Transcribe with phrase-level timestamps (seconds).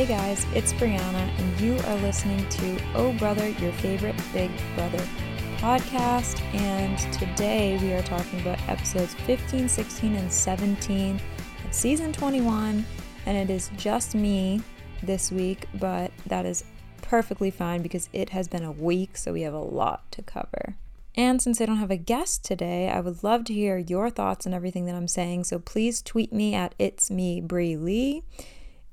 [0.00, 5.06] Hey guys, it's Brianna, and you are listening to Oh Brother, your favorite Big Brother
[5.58, 6.40] podcast.
[6.54, 11.20] And today we are talking about episodes 15, 16, and 17
[11.66, 12.82] of season 21.
[13.26, 14.62] And it is just me
[15.02, 16.64] this week, but that is
[17.02, 20.76] perfectly fine because it has been a week, so we have a lot to cover.
[21.14, 24.46] And since I don't have a guest today, I would love to hear your thoughts
[24.46, 25.44] on everything that I'm saying.
[25.44, 28.22] So please tweet me at it's me Brie Lee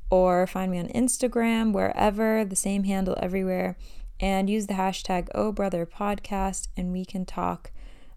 [0.10, 3.78] or find me on Instagram, wherever, the same handle everywhere,
[4.20, 7.72] and use the hashtag Oh Brother Podcast, and we can talk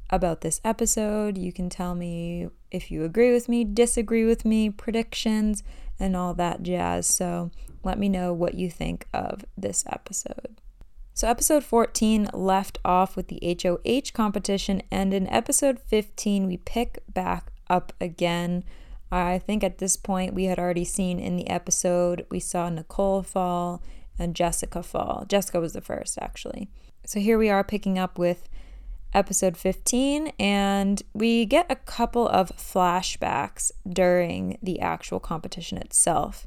[0.09, 1.39] about this episode.
[1.39, 5.63] You can tell me if you agree with me, disagree with me, predictions,
[5.99, 7.07] and all that jazz.
[7.07, 7.51] So
[7.83, 10.57] let me know what you think of this episode.
[11.13, 17.03] So, episode 14 left off with the HOH competition, and in episode 15, we pick
[17.13, 18.65] back up again
[19.13, 23.23] I think at this point we had already seen in the episode, we saw Nicole
[23.23, 23.83] fall
[24.19, 25.25] and Jessica fall.
[25.29, 26.69] Jessica was the first, actually.
[27.05, 28.49] So here we are picking up with
[29.13, 36.47] episode 15, and we get a couple of flashbacks during the actual competition itself.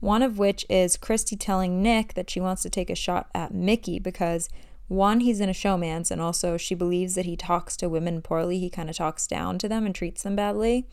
[0.00, 3.54] One of which is Christie telling Nick that she wants to take a shot at
[3.54, 4.48] Michie because
[4.86, 8.58] one, he's in a showmance, and also she believes that he talks to women poorly.
[8.58, 10.86] He kind of talks down to them and treats them badly.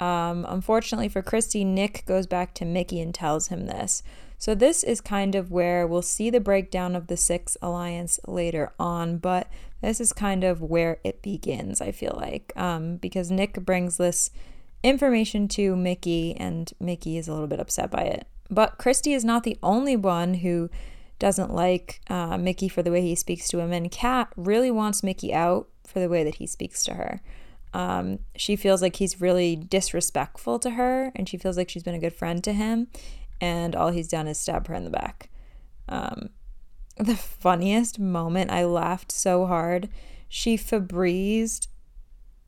[0.00, 4.02] Um, unfortunately for Christie, Nick goes back to Michie and tells him this.
[4.38, 8.72] So, this is kind of where we'll see the breakdown of the Six Alliance later
[8.78, 9.48] on, but
[9.80, 14.30] this is kind of where it begins, I feel like, um, because Nick brings this
[14.82, 18.26] information to Michie, and Michie is a little bit upset by it.
[18.50, 20.68] But Christie is not the only one who
[21.18, 25.02] doesn't like uh, Michie for the way he speaks to him, and Kat really wants
[25.02, 27.22] Michie out for the way that he speaks to her.
[27.76, 31.94] Um, she feels like he's really disrespectful to her, and she feels like she's been
[31.94, 32.86] a good friend to him,
[33.38, 35.28] and all he's done is stab her in the back.
[35.86, 36.30] Um,
[36.96, 39.90] the funniest moment, I laughed so hard.
[40.26, 41.68] She Febrezed.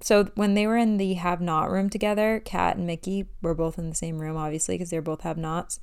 [0.00, 3.78] So when they were in the have not room together, Kat and Michie were both
[3.78, 5.78] in the same room, obviously, because they're both have nots.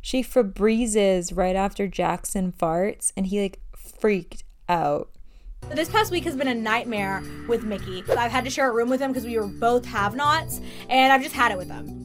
[0.00, 5.10] She Febrezes right after Jackson farts, and he like freaked out.
[5.68, 8.02] This past week has been a nightmare with Michie.
[8.10, 11.12] I've had to share a room with him because we were both have nots, and
[11.12, 11.96] I've just had it with him.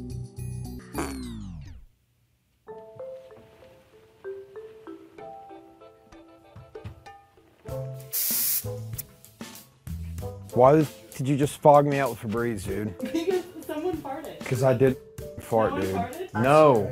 [10.53, 10.85] Why
[11.15, 12.93] did you just fog me out with Febreze, dude?
[13.65, 14.37] Because someone farted.
[14.39, 14.95] Because I did
[15.39, 15.95] fart, Someone dude.
[15.95, 16.43] farted?
[16.43, 16.89] No.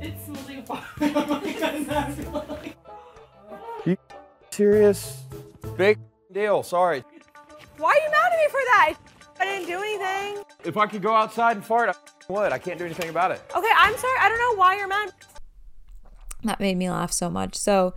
[0.00, 0.84] It smells like a fart.
[1.00, 1.52] oh my
[2.64, 2.74] god,
[3.84, 3.96] You
[4.50, 5.22] serious?
[5.78, 6.00] Big
[6.32, 6.64] deal.
[6.64, 7.04] Sorry.
[7.76, 8.94] Why are you mad at me for that?
[9.38, 10.42] I didn't do anything.
[10.64, 12.52] If I could go outside and fart, I would.
[12.52, 13.40] I can't do anything about it.
[13.56, 14.18] Okay, I'm sorry.
[14.20, 15.12] I don't know why you're mad.
[16.42, 17.54] That made me laugh so much.
[17.54, 17.94] So,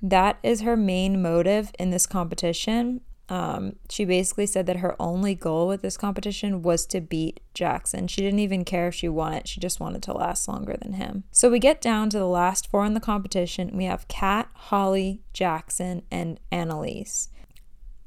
[0.00, 3.00] that is her main motive in this competition.
[3.28, 8.06] Um, she basically said that her only goal with this competition was to beat Jackson.
[8.06, 10.94] She didn't even care if she won it, she just wanted to last longer than
[10.94, 11.24] him.
[11.32, 13.76] So we get down to the last four in the competition.
[13.76, 17.28] We have Kat, Holly, Jackson, and Analyse.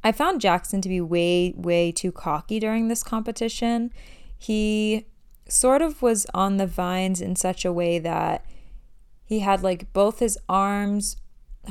[0.03, 3.91] I found Jackson to be way, way too cocky during this competition.
[4.38, 5.06] He
[5.50, 8.46] sort of was on the vines in such a way that
[9.25, 11.18] he had like both his arms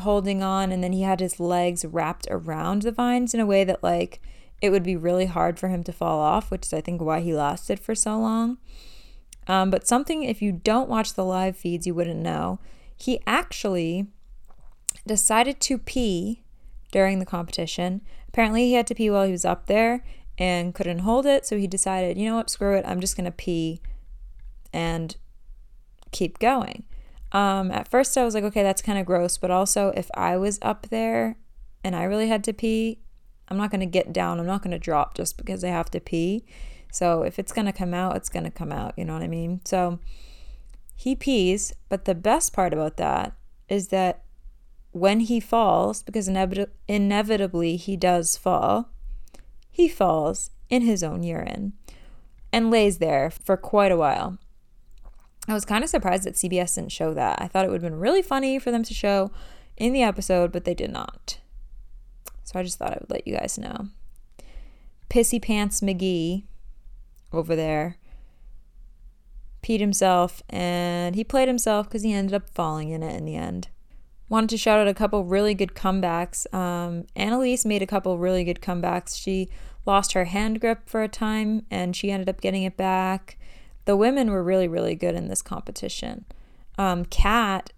[0.01, 3.65] holding on and then he had his legs wrapped around the vines in a way
[3.65, 4.21] that like
[4.61, 7.21] it would be really hard for him to fall off which is i think why
[7.21, 8.59] he lasted for so long.
[9.49, 12.61] Um, but something if you don't watch the live feeds you wouldn't know.
[12.95, 14.09] He actually
[15.07, 16.43] decided to pee
[16.93, 18.03] during the competition.
[18.29, 20.05] Apparently he had to pee while he was up there
[20.37, 22.51] and couldn't hold it so he decided you know what?
[22.51, 22.85] Screw it.
[22.87, 23.81] I'm just to pee
[24.73, 25.17] and
[26.13, 26.85] keep going
[27.33, 30.37] um, at first, I was like, okay, that's kind of gross, but also if I
[30.37, 31.37] was up there
[31.85, 33.01] and I really had to pee,
[33.49, 34.39] I'm not going to get down.
[34.39, 36.45] I'm not going to drop just because I have to pee.
[36.93, 38.95] So if it's going to come out, it's going to come out.
[38.97, 39.61] You know what I mean?
[39.65, 39.99] So
[40.95, 43.35] he pees, but the best part about that
[43.69, 44.23] is that
[44.93, 48.91] when he falls, because inevit- inevitably he does fall,
[49.71, 51.75] he falls in his own urine
[52.53, 54.39] and lays there for quite a while.
[55.49, 57.41] I was kind of surprised that CBS didn't show that.
[57.41, 59.31] I thought it would have been really funny for them to show
[59.79, 61.39] in the episode, but they did not.
[62.45, 63.89] So I just thought I would let you guys know.
[65.09, 66.45] Pissy Pants McGee
[67.33, 67.97] over there
[69.63, 73.37] peed himself and he played himself because he ended up falling in it in the
[73.37, 73.69] end.
[74.29, 76.53] Wanted to shout out a couple really good comebacks.
[76.55, 79.19] Um, Analyse made a couple really good comebacks.
[79.19, 79.49] She
[79.87, 83.38] lost her hand grip for a time and she ended up getting it back
[83.89, 86.27] the women were really, really good in this competition.
[86.77, 87.73] um, Kat,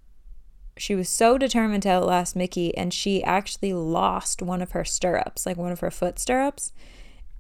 [0.77, 5.47] she was so determined to outlast Michie, and she actually lost one of her stirrups,
[5.47, 6.73] like one of her foot stirrups,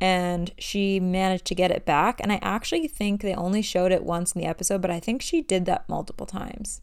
[0.00, 2.20] and she managed to get it back.
[2.20, 5.20] And I actually think they only showed it once in the episode, but I think
[5.20, 6.80] she did that multiple times.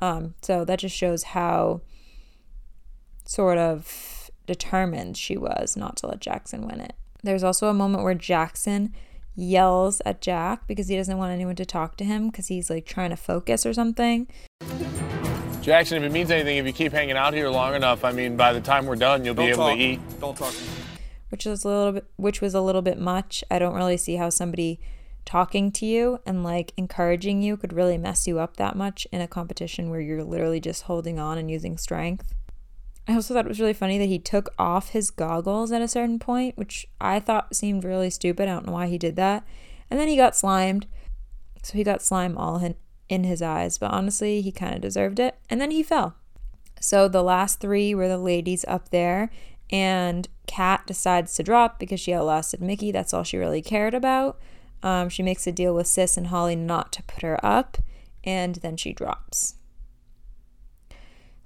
[0.00, 1.82] Um, so that just shows how
[3.26, 6.94] sort of determined she was not to let Jackson win it.
[7.22, 8.94] There's also a moment where Jackson
[9.36, 12.86] yells at Jack because he doesn't want anyone to talk to him because he's like
[12.86, 14.26] trying to focus or something.
[15.62, 18.36] Jackson, if it means anything, if you keep hanging out here long enough, I mean,
[18.36, 19.76] by the time we're done, you'll be Don't able talk.
[19.76, 20.00] to eat.
[20.20, 20.54] Don't talk.
[21.30, 23.42] which was a little bit which was a little bit much.
[23.50, 24.80] I don't really see how somebody
[25.24, 29.20] talking to you and like encouraging you could really mess you up that much in
[29.20, 32.32] a competition where you're literally just holding on and using strength.
[33.08, 35.88] I also thought it was really funny that he took off his goggles at a
[35.88, 38.48] certain point, which I thought seemed really stupid.
[38.48, 39.46] I don't know why he did that.
[39.90, 40.86] And then he got slimed.
[41.62, 42.74] So he got slime all in,
[43.08, 45.36] in his eyes, but honestly, he kind of deserved it.
[45.48, 46.16] And then he fell.
[46.80, 49.30] So the last three were the ladies up there,
[49.70, 52.92] and Kat decides to drop because she outlasted Michie.
[52.92, 54.38] That's all she really cared about.
[54.82, 57.78] Um, she makes a deal with Sis and Holly not to put her up,
[58.22, 59.54] and then she drops.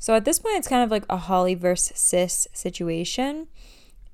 [0.00, 3.46] So at this point, it's kind of like a Holly versus Sis situation.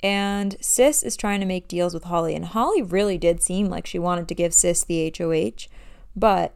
[0.02, 3.86] And Sis is trying to make deals with Holly, and Holly really did seem like
[3.86, 5.68] she wanted to give Sis the HOH,
[6.14, 6.54] but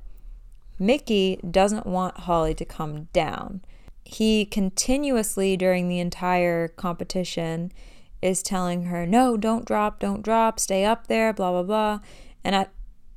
[0.78, 3.62] Michie doesn't want Holly to come down.
[4.04, 7.72] He continuously, during the entire competition,
[8.20, 12.00] is telling her, No, don't drop, don't drop, stay up there, blah, blah, blah.
[12.42, 12.66] And I,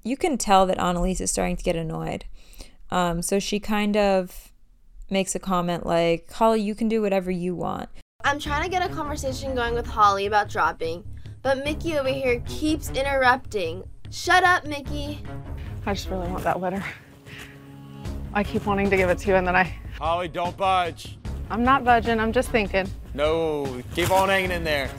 [0.04, 2.26] you can tell that Analyse is starting to get annoyed.
[2.92, 4.53] Um, so she kind of
[5.10, 7.90] makes a comment like, Holly, you can do whatever you want.
[8.24, 11.04] I'm trying to get a conversation going with Holly about dropping,
[11.42, 13.84] but Michie over here keeps interrupting.
[14.10, 15.20] Shut up, Michie.
[15.86, 16.84] I just really want that letter.
[18.34, 19.76] I keep wanting to give it to you, and then I.
[19.98, 21.18] Holly, don't budge.
[21.50, 22.88] I'm not budging, I'm just thinking.
[23.14, 24.90] No, keep on hanging in there.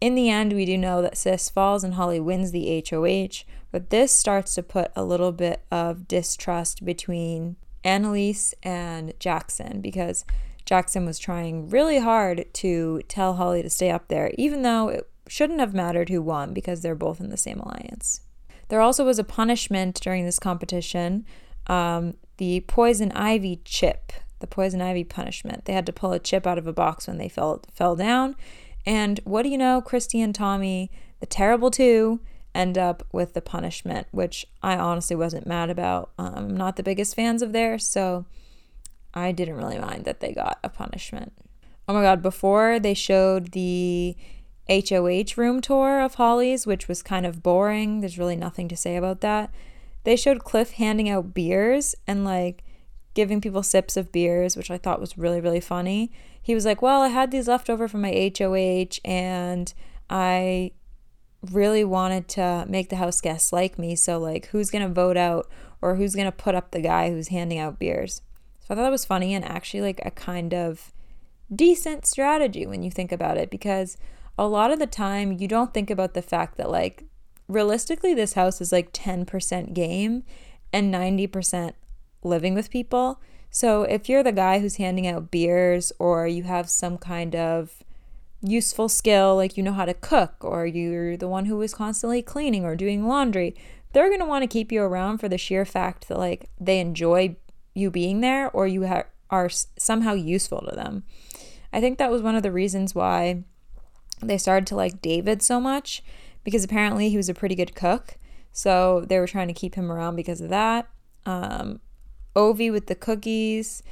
[0.00, 3.44] In the end, we do know that Sis falls and Holly wins the HOH,
[3.74, 10.24] but this starts to put a little bit of distrust between Analyse and Jackson because
[10.64, 15.10] Jackson was trying really hard to tell Holly to stay up there, even though it
[15.26, 18.20] shouldn't have mattered who won because they're both in the same alliance.
[18.68, 21.26] There also was a punishment during this competition
[21.66, 25.64] um, the poison ivy chip, the poison ivy punishment.
[25.64, 28.36] They had to pull a chip out of a box when they fell, fell down.
[28.86, 29.80] And what do you know?
[29.80, 32.20] Christie and Tommy, the terrible two,
[32.54, 36.10] end up with the punishment, which I honestly wasn't mad about.
[36.18, 38.26] Um, I'm not the biggest fans of theirs, so
[39.12, 41.32] I didn't really mind that they got a punishment.
[41.88, 44.16] Oh my god, before they showed the
[44.68, 48.96] HOH room tour of Holly's, which was kind of boring, there's really nothing to say
[48.96, 49.50] about that.
[50.04, 52.62] They showed Cliff handing out beers and like
[53.14, 56.10] giving people sips of beers, which I thought was really, really funny.
[56.42, 59.72] He was like, Well, I had these left over from my HOH and
[60.08, 60.72] I
[61.52, 63.96] really wanted to make the house guests like me.
[63.96, 65.48] So, like, who's going to vote out
[65.82, 68.22] or who's going to put up the guy who's handing out beers?
[68.60, 70.92] So, I thought that was funny and actually like a kind of
[71.54, 73.96] decent strategy when you think about it because
[74.38, 77.04] a lot of the time you don't think about the fact that, like,
[77.48, 80.24] realistically, this house is like 10% game
[80.72, 81.72] and 90%
[82.22, 83.20] living with people.
[83.50, 87.84] So if you're the guy who's handing out beers or you have some kind of
[88.44, 92.22] useful skill, like you know how to cook, or you're the one who is constantly
[92.22, 93.54] cleaning or doing laundry,
[93.92, 96.80] they're going to want to keep you around for the sheer fact that like they
[96.80, 97.36] enjoy
[97.74, 101.04] you being there or you ha- are somehow useful to them.
[101.72, 103.44] I think that was one of the reasons why
[104.20, 106.02] they started to like David so much
[106.44, 108.16] because apparently he was a pretty good cook.
[108.52, 110.88] So they were trying to keep him around because of that.
[111.26, 111.80] Um,
[112.36, 113.82] Ovi with the cookies.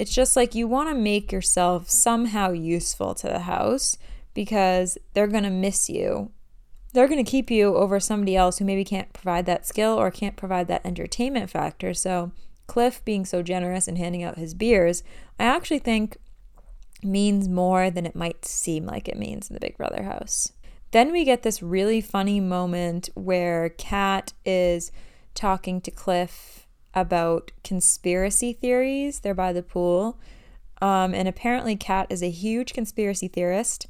[0.00, 3.98] It's just like you want to make yourself somehow useful to the house
[4.32, 6.30] because they're going to miss you.
[6.94, 10.10] They're going to keep you over somebody else who maybe can't provide that skill or
[10.10, 11.92] can't provide that entertainment factor.
[11.92, 12.32] So,
[12.66, 15.02] Cliff being so generous and handing out his beers,
[15.38, 16.16] I actually think
[17.02, 20.50] means more than it might seem like it means in the Big Brother house.
[20.92, 24.92] Then we get this really funny moment where Kat is
[25.34, 26.59] talking to Cliff
[26.94, 29.20] about conspiracy theories.
[29.20, 30.18] They're by the pool.
[30.82, 33.86] Um, and apparently, Kat is a huge conspiracy theorist.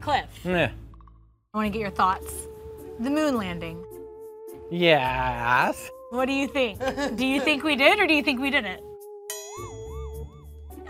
[0.00, 0.70] Cliff, Yeah.
[1.54, 2.32] I want to get your thoughts.
[3.00, 3.82] The moon landing.
[4.70, 5.88] Yes.
[6.10, 6.78] What do you think?
[7.16, 8.82] do you think we did or do you think we didn't?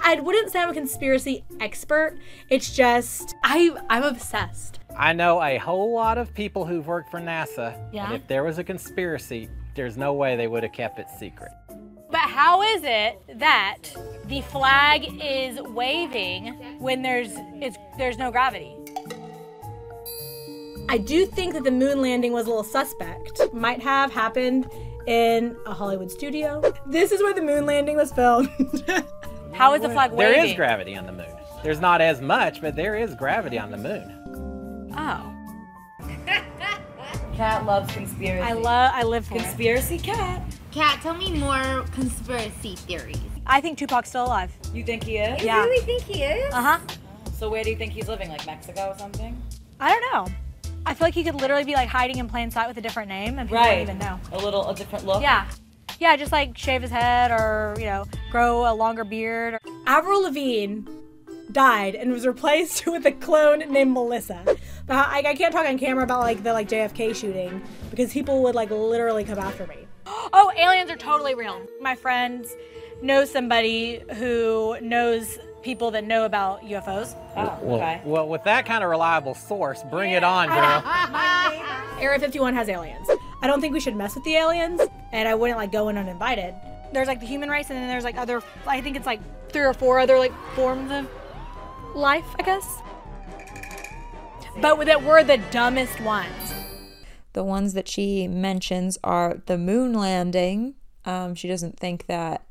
[0.02, 2.18] I wouldn't say I'm a conspiracy expert.
[2.50, 4.80] It's just I I'm obsessed.
[4.96, 7.76] I know a whole lot of people who've worked for NASA.
[7.92, 8.06] Yeah?
[8.06, 11.52] And if there was a conspiracy, there's no way they would have kept it secret.
[12.10, 13.78] But how is it that
[14.26, 16.46] the flag is waving
[16.80, 17.30] when there's
[17.62, 18.74] it's there's no gravity?
[20.88, 23.40] I do think that the moon landing was a little suspect.
[23.52, 24.68] Might have happened
[25.06, 26.60] in a Hollywood studio.
[26.86, 28.48] This is where the moon landing was filmed.
[29.52, 30.50] how is the flag There waving?
[30.50, 31.32] is gravity on the moon.
[31.62, 34.92] There's not as much, but there is gravity on the moon.
[34.96, 35.34] Oh,
[37.38, 38.42] Kat loves conspiracy.
[38.42, 39.42] I love I live for it.
[39.42, 40.42] conspiracy cat.
[40.72, 43.16] Kat, tell me more conspiracy theories.
[43.46, 44.50] I think Tupac's still alive.
[44.74, 45.40] You think he is?
[45.40, 45.62] Yeah.
[45.62, 46.52] really think he is?
[46.52, 46.78] Uh huh.
[47.34, 48.28] So where do you think he's living?
[48.28, 49.40] Like Mexico or something?
[49.78, 50.34] I don't know.
[50.84, 53.08] I feel like he could literally be like hiding in plain sight with a different
[53.08, 53.86] name and people Right.
[53.86, 54.18] wouldn't even know.
[54.32, 55.22] A little, a different look.
[55.22, 55.46] Yeah.
[56.00, 59.58] Yeah, just like shave his head or, you know, grow a longer beard.
[59.86, 60.80] Avril Lavigne
[61.52, 64.42] died and was replaced with a clone named Melissa.
[64.86, 68.42] But I, I can't talk on camera about like the like JFK shooting because people
[68.44, 69.76] would like literally come after me.
[70.32, 71.60] Oh, aliens are totally real.
[71.80, 72.54] My friends
[73.02, 77.14] know somebody who knows people that know about UFOs.
[77.36, 78.00] Oh, Well, okay.
[78.04, 80.82] well, with that kind of reliable source, bring it on, girl.
[82.00, 83.08] Area 51 has aliens.
[83.42, 84.80] I don't think we should mess with the aliens,
[85.12, 86.54] and I wouldn't like go in uninvited.
[86.92, 88.42] There's like the human race, and then there's like other.
[88.66, 91.08] I think it's like three or four other like forms of
[91.94, 92.82] life, I guess.
[94.60, 96.54] But that we're the dumbest ones.
[97.32, 100.74] The ones that she mentions are the moon landing.
[101.04, 102.44] Um, she doesn't think that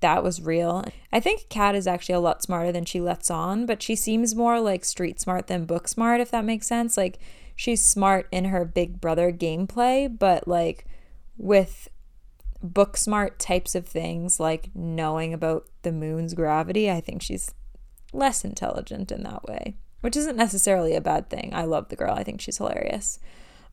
[0.00, 0.84] that was real.
[1.12, 4.34] I think Kat is actually a lot smarter than she lets on, but she seems
[4.34, 6.96] more like street smart than book smart, if that makes sense.
[6.96, 7.18] Like
[7.54, 10.86] she's smart in her Big Brother gameplay, but like
[11.36, 11.88] with
[12.62, 17.52] book smart types of things, like knowing about the moon's gravity, I think she's
[18.12, 21.50] less intelligent in that way, which isn't necessarily a bad thing.
[21.54, 22.14] I love the girl.
[22.14, 23.18] I think she's hilarious.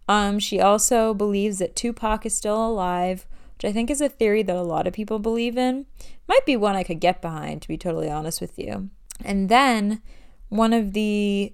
[0.07, 3.25] Um, she also believes that Tupac is still alive,
[3.55, 5.85] which I think is a theory that a lot of people believe in.
[6.27, 8.89] Might be one I could get behind, to be totally honest with you.
[9.23, 10.01] And then
[10.49, 11.53] one of the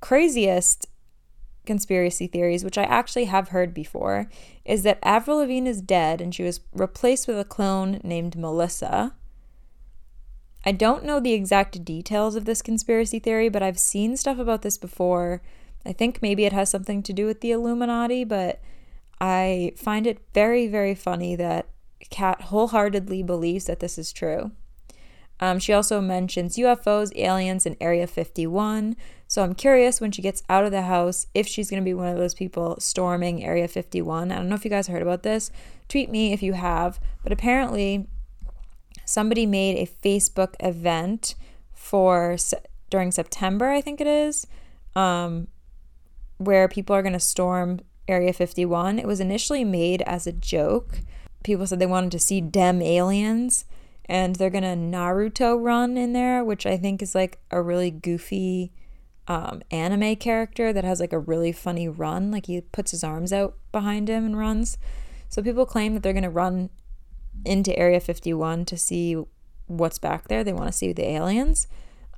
[0.00, 0.86] craziest
[1.64, 4.28] conspiracy theories, which I actually have heard before,
[4.64, 9.14] is that Avril Lavigne is dead and she was replaced with a clone named Melissa.
[10.68, 14.60] I don't know the exact details of this conspiracy theory, but I've seen stuff about
[14.60, 15.40] this before.
[15.86, 18.60] I think maybe it has something to do with the Illuminati, but
[19.18, 21.70] I find it very, very funny that
[22.10, 24.50] Kat wholeheartedly believes that this is true.
[25.40, 28.94] Um, she also mentions UFOs, aliens, and Area 51.
[29.26, 31.94] So I'm curious when she gets out of the house if she's going to be
[31.94, 34.30] one of those people storming Area 51.
[34.30, 35.50] I don't know if you guys heard about this.
[35.88, 37.00] Tweet me if you have.
[37.22, 38.06] But apparently,
[39.08, 41.34] somebody made a Facebook event
[41.72, 42.36] for
[42.90, 44.46] during September, I think it is,
[44.94, 45.48] um,
[46.36, 48.98] where people are going to storm Area 51.
[48.98, 51.00] It was initially made as a joke.
[51.42, 53.64] People said they wanted to see dem aliens,
[54.04, 57.90] and they're going to Naruto run in there, which I think is like a really
[57.90, 58.72] goofy
[59.26, 62.30] um, anime character that has like a really funny run.
[62.30, 64.76] Like he puts his arms out behind him and runs.
[65.30, 66.68] So people claim that they're going to run
[67.44, 69.16] into Area 51 to see
[69.66, 70.42] what's back there.
[70.42, 71.66] They want to see the aliens.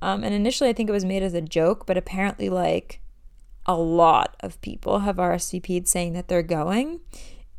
[0.01, 3.01] Um, and initially, I think it was made as a joke, but apparently, like
[3.65, 7.01] a lot of people have RSVP'd saying that they're going.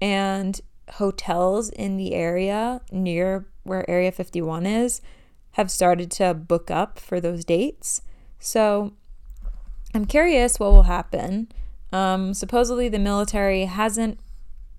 [0.01, 0.61] And
[0.95, 5.01] hotels in the area near where Area 51 is
[5.53, 8.03] have started to book up for those dates.
[8.39, 8.93] So
[9.95, 11.49] I'm curious what will happen.
[11.93, 14.19] Um, supposedly, the military hasn't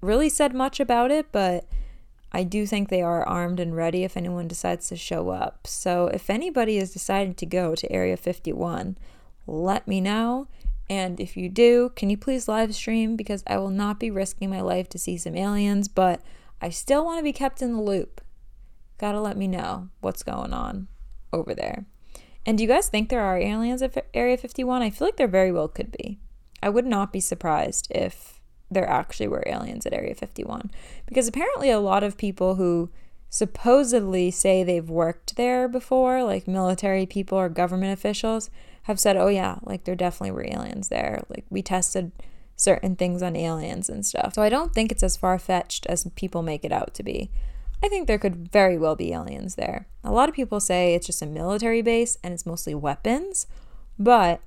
[0.01, 1.65] really said much about it, but
[2.33, 5.67] I do think they are armed and ready if anyone decides to show up.
[5.67, 8.97] So if anybody is deciding to go to Area 51,
[9.45, 10.47] let me know.
[10.89, 13.15] And if you do, can you please live stream?
[13.15, 16.21] Because I will not be risking my life to see some aliens, but
[16.61, 18.21] I still want to be kept in the loop.
[18.97, 20.87] Gotta let me know what's going on
[21.31, 21.85] over there.
[22.45, 24.81] And do you guys think there are aliens at Area 51?
[24.81, 26.19] I feel like there very well could be.
[26.61, 28.39] I would not be surprised if
[28.73, 30.71] there actually were aliens at Area 51.
[31.05, 32.89] Because apparently, a lot of people who
[33.29, 38.49] supposedly say they've worked there before, like military people or government officials,
[38.83, 41.23] have said, oh, yeah, like there definitely were aliens there.
[41.29, 42.11] Like we tested
[42.55, 44.35] certain things on aliens and stuff.
[44.35, 47.31] So I don't think it's as far fetched as people make it out to be.
[47.83, 49.87] I think there could very well be aliens there.
[50.03, 53.45] A lot of people say it's just a military base and it's mostly weapons,
[53.99, 54.41] but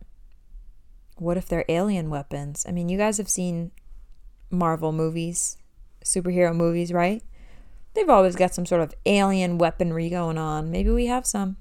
[1.17, 2.65] what if they're alien weapons?
[2.69, 3.73] I mean, you guys have seen
[4.51, 5.57] Marvel movies,
[6.05, 7.23] superhero movies, right?
[7.95, 10.71] They've always got some sort of alien weaponry going on.
[10.71, 11.57] Maybe we have some.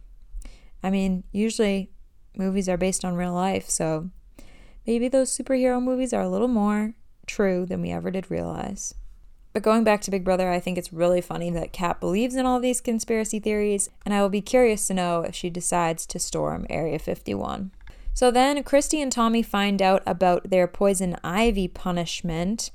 [0.84, 1.92] I mean, usually
[2.38, 4.10] movies are based on real life, so
[4.86, 6.94] maybe those superhero movies are a little more
[7.25, 8.94] true than we ever did realize.
[9.54, 12.46] But going back to Big Brother, I think it's really funny that Kat believes in
[12.46, 16.20] all these conspiracy theories, and I will be curious to know if she decides to
[16.20, 17.72] storm Area 51.
[18.16, 22.72] So then Christie and Tommy find out about their poison ivy punishment.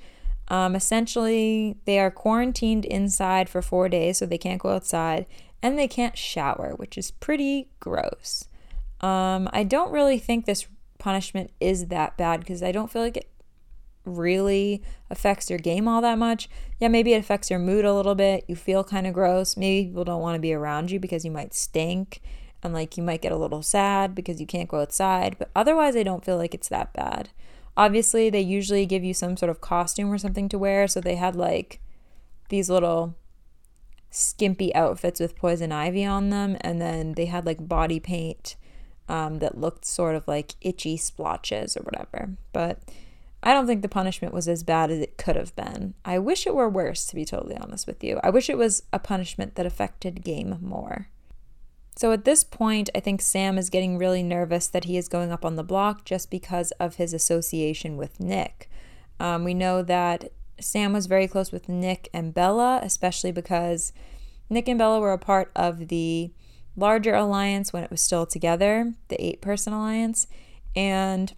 [0.48, 5.24] Um, essentially, they are quarantined inside for four days, so they can't go outside,
[5.62, 8.48] and they can't shower, which is pretty gross.
[9.00, 10.66] Um, I don't really think this
[10.98, 13.30] punishment is that bad because I don't feel like it
[14.04, 16.50] really affects your game all that much.
[16.78, 18.44] Yeah, maybe it affects your mood a little bit.
[18.46, 19.56] You feel kind of gross.
[19.56, 22.20] Maybe people don't want to be around you because you might stink
[22.62, 25.36] and like you might get a little sad because you can't go outside.
[25.38, 27.30] But otherwise, I don't feel like it's that bad.
[27.76, 30.86] Obviously, they usually give you some sort of costume or something to wear.
[30.88, 31.80] So they had like
[32.48, 33.14] these little
[34.10, 36.56] skimpy outfits with poison ivy on them.
[36.60, 38.56] And then they had like body paint
[39.08, 42.36] um, that looked sort of like itchy splotches or whatever.
[42.52, 42.80] But
[43.42, 45.94] I don't think the punishment was as bad as it could have been.
[46.04, 48.20] I wish it were worse, to be totally honest with you.
[48.22, 51.08] I wish it was a punishment that affected game more.
[52.00, 55.30] So at this point, I think Sam is getting really nervous that he is going
[55.30, 58.70] up on the block just because of his association with Nick.
[59.18, 63.92] Um, we know that Sam was very close with Nick and Bella, especially because
[64.48, 66.32] Nick and Bella were a part of the
[66.74, 70.26] larger alliance when it was still together, the eight person alliance.
[70.74, 71.34] And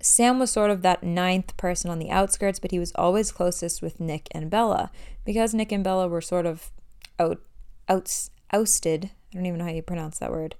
[0.00, 3.82] Sam was sort of that ninth person on the outskirts, but he was always closest
[3.82, 4.90] with Nick and Bella
[5.26, 6.70] because Nick and Bella were sort of
[7.18, 7.42] out,
[7.86, 8.08] out
[8.52, 10.56] ousted, I don't even know how you pronounce that word,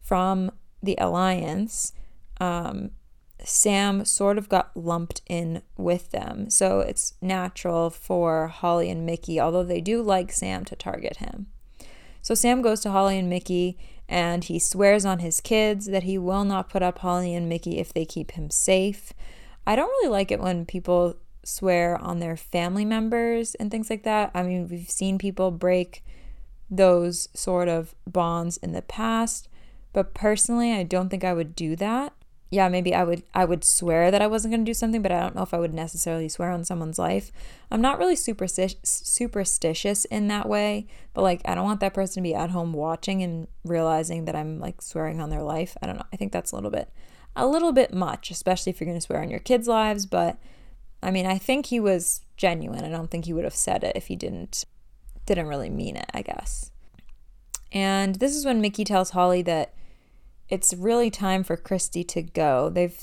[0.00, 0.50] from
[0.82, 1.92] the alliance,
[2.40, 2.90] um,
[3.42, 6.50] Sam sort of got lumped in with them.
[6.50, 11.46] So it's natural for Holly and Michie, although they do like Sam, to target him.
[12.22, 13.76] So Sam goes to Holly and Michie
[14.08, 17.78] and he swears on his kids that he will not put up Holly and Michie
[17.78, 19.12] if they keep him safe.
[19.66, 24.02] I don't really like it when people swear on their family members and things like
[24.04, 24.30] that.
[24.34, 26.02] I mean, we've seen people break
[26.70, 29.48] those sort of bonds in the past,
[29.92, 32.12] but personally, I don't think I would do that.
[32.50, 35.10] Yeah, maybe I would I would swear that I wasn't going to do something, but
[35.10, 37.32] I don't know if I would necessarily swear on someone's life.
[37.70, 42.22] I'm not really superstitious superstitious in that way, but like I don't want that person
[42.22, 45.76] to be at home watching and realizing that I'm like swearing on their life.
[45.82, 46.06] I don't know.
[46.12, 46.90] I think that's a little bit
[47.34, 50.38] a little bit much, especially if you're going to swear on your kids' lives, but
[51.02, 52.84] I mean, I think he was genuine.
[52.84, 54.64] I don't think he would have said it if he didn't
[55.26, 56.70] didn't really mean it, I guess.
[57.72, 59.74] And this is when Michie tells Holly that
[60.48, 62.68] it's really time for Christie to go.
[62.68, 62.98] They've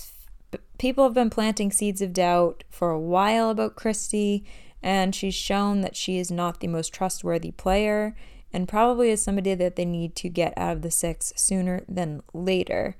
[0.78, 4.44] people have been planting seeds of doubt for a while about Christie,
[4.82, 8.16] and she's shown that she is not the most trustworthy player
[8.54, 12.22] and probably is somebody that they need to get out of the six sooner than
[12.34, 12.96] later.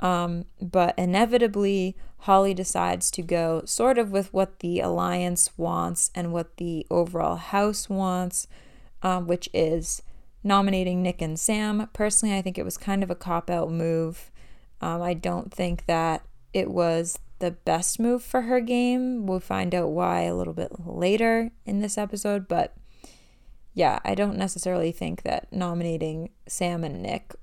[0.00, 6.32] Um, but inevitably, Holly decides to go sort of with what the alliance wants and
[6.32, 8.48] what the overall house wants,
[9.02, 10.02] um, which is
[10.42, 11.88] nominating Nick and Sam.
[11.92, 14.30] Personally, I think it was kind of a cop out move.
[14.80, 19.26] Um, I don't think that it was the best move for her game.
[19.26, 22.74] We'll find out why a little bit later in this episode, but
[23.74, 27.34] yeah, I don't necessarily think that nominating Sam and Nick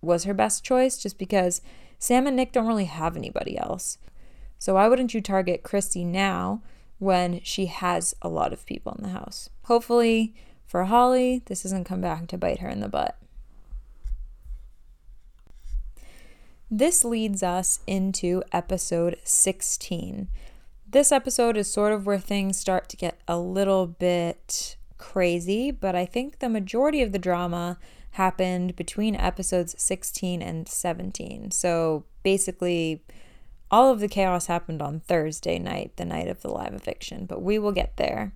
[0.00, 1.60] was her best choice just because
[1.98, 3.98] Sam and Nick don't really have anybody else.
[4.58, 6.62] So why wouldn't you target Christie now
[6.98, 9.50] when she has a lot of people in the house?
[9.64, 10.34] Hopefully,
[10.70, 13.18] for Holly, this doesn't come back to bite her in the butt.
[16.70, 20.28] This leads us into episode 16.
[20.88, 25.96] This episode is sort of where things start to get a little bit crazy, but
[25.96, 27.76] I think the majority of the drama
[28.12, 31.50] happened between episodes 16 and 17.
[31.50, 33.02] So basically,
[33.72, 37.42] all of the chaos happened on Thursday night, the night of the live eviction, but
[37.42, 38.34] we will get there.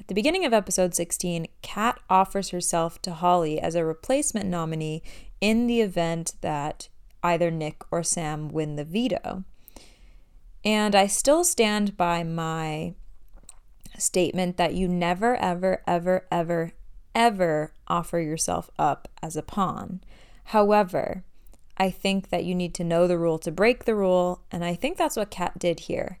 [0.00, 5.02] At the beginning of episode 16, Kat offers herself to Holly as a replacement nominee
[5.42, 6.88] in the event that
[7.22, 9.44] either Nick or Sam win the veto.
[10.64, 12.94] And I still stand by my
[13.98, 16.72] statement that you never, ever, ever, ever,
[17.14, 20.00] ever offer yourself up as a pawn.
[20.44, 21.24] However,
[21.76, 24.74] I think that you need to know the rule to break the rule, and I
[24.74, 26.18] think that's what Kat did here.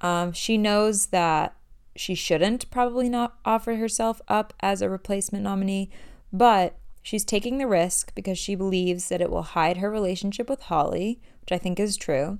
[0.00, 1.56] Um, she knows that
[1.96, 5.90] she shouldn't probably not offer herself up as a replacement nominee,
[6.32, 10.62] but she's taking the risk because she believes that it will hide her relationship with
[10.62, 12.38] Holly, which I think is true,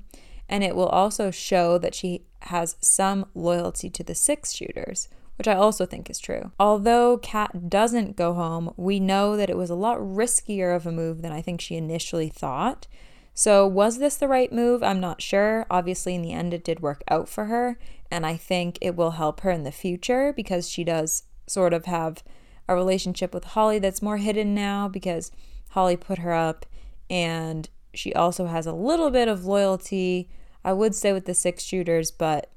[0.49, 5.49] and it will also show that she has some loyalty to the six shooters, which
[5.49, 6.53] I also think is true.
[6.59, 10.93] Although Kat doesn't go home, we know that it was a lot riskier of a
[10.93, 12.87] move than I think she initially thought.
[13.37, 14.83] So, was this the right move?
[14.83, 15.67] I'm not sure.
[15.69, 17.79] Obviously, in the end, it did work out for her.
[18.11, 21.87] And I think it will help her in the future because she does sort of
[21.87, 22.23] have
[22.69, 25.33] a relationship with Holly that's more hidden now because
[25.71, 26.65] Holly put her up.
[27.11, 30.31] And she also has a little bit of loyalty,
[30.65, 32.51] I would say, with the six shooters, but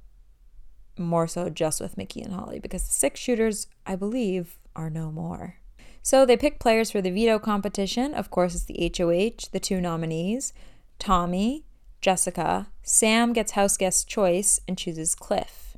[1.00, 5.12] more so just with Michie and Holly because the six shooters, I believe, are no
[5.12, 5.58] more.
[6.02, 8.14] So they pick players for the veto competition.
[8.14, 10.54] Of course, it's the HOH, the two nominees
[11.00, 11.66] Tommy,
[12.02, 12.68] Jessica.
[12.84, 15.76] Sam gets house guest choice and chooses Cliff.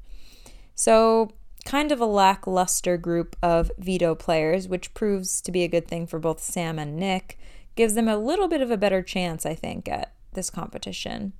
[0.75, 1.31] So,
[1.65, 6.07] kind of a lackluster group of veto players, which proves to be a good thing
[6.07, 7.37] for both Sam and Nick.
[7.75, 11.33] Gives them a little bit of a better chance, I think, at this competition.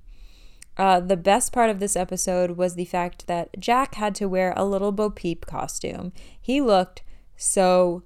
[0.76, 4.54] Uh, the best part of this episode was the fact that Jack had to wear
[4.56, 6.12] a little Bo Peep costume.
[6.40, 7.02] He looked
[7.36, 8.02] so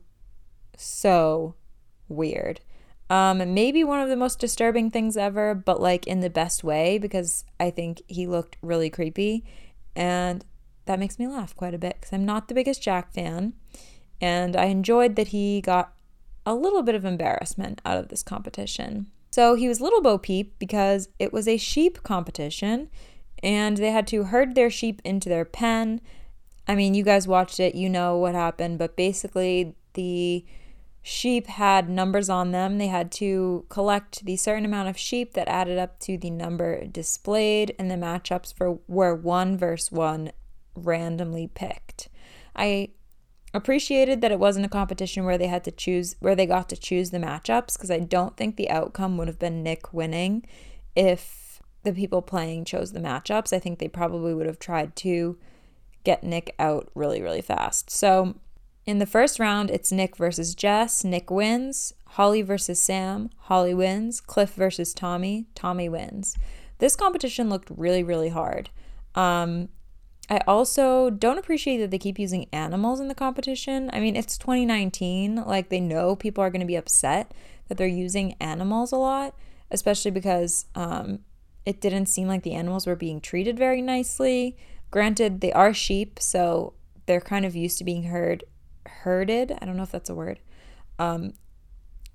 [0.82, 1.54] so
[2.08, 2.60] weird.
[3.10, 6.98] Um, maybe one of the most disturbing things ever, but like in the best way
[6.98, 9.44] because I think he looked really creepy,
[9.94, 10.44] and
[10.86, 13.52] that makes me laugh quite a bit because I'm not the biggest Jack fan,
[14.20, 15.92] and I enjoyed that he got
[16.46, 19.06] a little bit of embarrassment out of this competition.
[19.30, 22.88] So he was Little Bo Peep because it was a sheep competition,
[23.42, 26.00] and they had to herd their sheep into their pen.
[26.66, 30.44] I mean, you guys watched it, you know what happened, but basically the
[31.06, 32.78] sheep had numbers on them.
[32.78, 36.86] They had to collect the certain amount of sheep that added up to the number
[36.86, 40.32] displayed, and the matchups for were one versus one
[40.74, 42.08] randomly picked.
[42.56, 42.88] I
[43.52, 46.76] appreciated that it wasn't a competition where they had to choose where they got to
[46.76, 50.46] choose the matchups because I don't think the outcome would have been Nick winning
[50.96, 53.52] if the people playing chose the matchups.
[53.52, 55.38] I think they probably would have tried to
[56.02, 57.90] get Nick out really really fast.
[57.90, 58.36] So
[58.86, 61.04] in the first round, it's Nick versus Jess.
[61.04, 61.94] Nick wins.
[62.06, 63.30] Holly versus Sam.
[63.36, 64.20] Holly wins.
[64.20, 65.46] Cliff versus Tommy.
[65.54, 66.36] Tommy wins.
[66.78, 68.70] This competition looked really, really hard.
[69.14, 69.68] Um,
[70.28, 73.90] I also don't appreciate that they keep using animals in the competition.
[73.92, 75.36] I mean, it's 2019.
[75.36, 77.32] Like, they know people are going to be upset
[77.68, 79.34] that they're using animals a lot,
[79.70, 81.20] especially because um,
[81.64, 84.56] it didn't seem like the animals were being treated very nicely.
[84.90, 86.74] Granted, they are sheep, so
[87.06, 88.44] they're kind of used to being heard
[88.86, 89.56] herded.
[89.60, 90.40] I don't know if that's a word.
[90.98, 91.34] Um,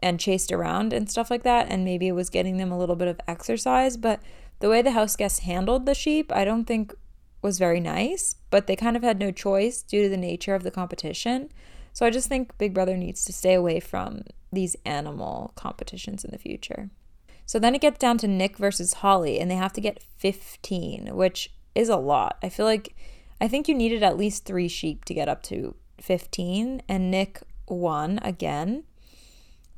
[0.02, 1.68] and chased around and stuff like that.
[1.70, 3.98] And maybe it was getting them a little bit of exercise.
[3.98, 4.22] But
[4.60, 6.94] the way the house guests handled the sheep, I don't think
[7.42, 8.36] was very nice.
[8.50, 11.50] But they kind of had no choice due to the nature of the competition.
[11.94, 16.32] So I just think Big Brother needs to stay away from these animal competitions in
[16.32, 16.90] the future.
[17.46, 21.16] So then it gets down to Nick versus Holly, and they have to get 15,
[21.16, 22.38] which is a lot.
[22.44, 22.96] I feel like
[23.42, 27.42] I think you needed at least three sheep to get up to 15, and Nick
[27.68, 28.84] won again.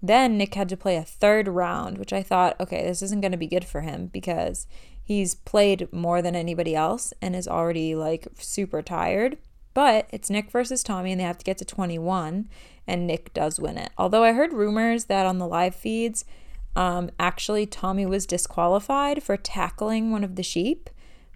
[0.01, 3.31] Then Nick had to play a third round, which I thought, okay, this isn't going
[3.31, 4.65] to be good for him because
[5.03, 9.37] he's played more than anybody else and is already like super tired.
[9.73, 12.49] But it's Nick versus Tommy, and they have to get to 21,
[12.87, 13.91] and Nick does win it.
[13.97, 16.25] Although I heard rumors that on the live feeds,
[16.75, 20.89] um, actually Tommy was disqualified for tackling one of the sheep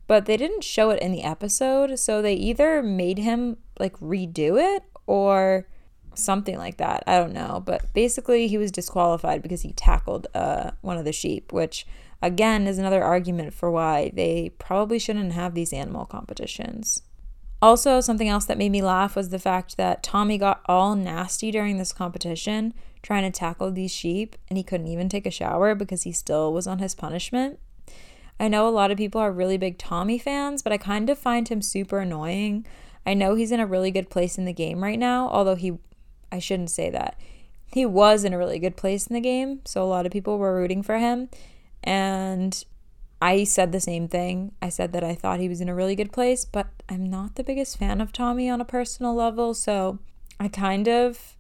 [0.08, 1.98] but they didn't show it in the episode.
[2.00, 5.68] So they either made him like redo it or
[6.14, 7.04] something like that.
[7.08, 7.62] I don't know.
[7.66, 11.86] But basically, he was disqualified because he tackled uh, one of the sheep, which
[12.22, 17.02] again is another argument for why they probably shouldn't have these animal competitions.
[17.62, 21.52] Also, something else that made me laugh was the fact that Tommy got all nasty
[21.52, 25.76] during this competition trying to tackle these sheep, and he couldn't even take a shower
[25.76, 27.60] because he still was on his punishment.
[28.40, 31.18] I know a lot of people are really big Tommy fans, but I kind of
[31.18, 32.66] find him super annoying.
[33.06, 35.78] I know he's in a really good place in the game right now, although he,
[36.32, 37.20] I shouldn't say that.
[37.68, 40.38] He was in a really good place in the game, so a lot of people
[40.38, 41.30] were rooting for him.
[41.84, 42.64] And
[43.22, 44.52] I said the same thing.
[44.62, 47.36] I said that I thought he was in a really good place, but I'm not
[47.36, 50.00] the biggest fan of Tommy on a personal level, so
[50.40, 51.36] I kind of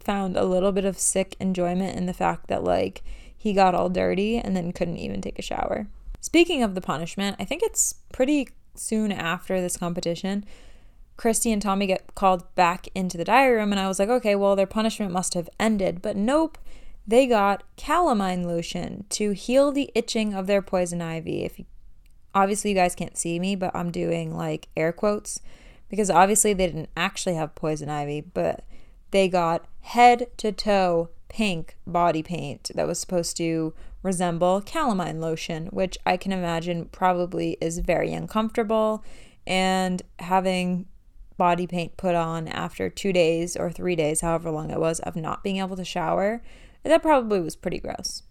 [0.00, 3.02] found a little bit of sick enjoyment in the fact that, like,
[3.40, 5.86] he got all dirty and then couldn't even take a shower.
[6.20, 10.44] Speaking of the punishment, I think it's pretty soon after this competition.
[11.16, 14.34] Christie and Tommy get called back into the diary room, and I was like, okay,
[14.34, 16.02] well, their punishment must have ended.
[16.02, 16.58] But nope,
[17.06, 21.42] they got calamine lotion to heal the itching of their poison ivy.
[21.44, 21.64] If you,
[22.34, 25.40] obviously you guys can't see me, but I'm doing like air quotes
[25.88, 28.64] because obviously they didn't actually have poison ivy, but
[29.12, 35.66] they got head to toe pink body paint that was supposed to resemble calamine lotion,
[35.66, 39.02] which I can imagine probably is very uncomfortable.
[39.46, 40.86] And having
[41.38, 45.16] body paint put on after two days or three days, however long it was, of
[45.16, 46.42] not being able to shower,
[46.82, 48.24] that probably was pretty gross.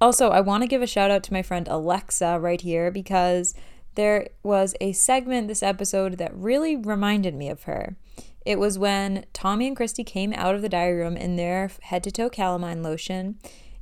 [0.00, 3.54] Also, I want to give a shout out to my friend Alexa right here because
[3.96, 7.96] there was a segment this episode that really reminded me of her.
[8.46, 12.02] It was when Tommy and Christie came out of the diary room in their head
[12.04, 13.38] to toe calamine lotion,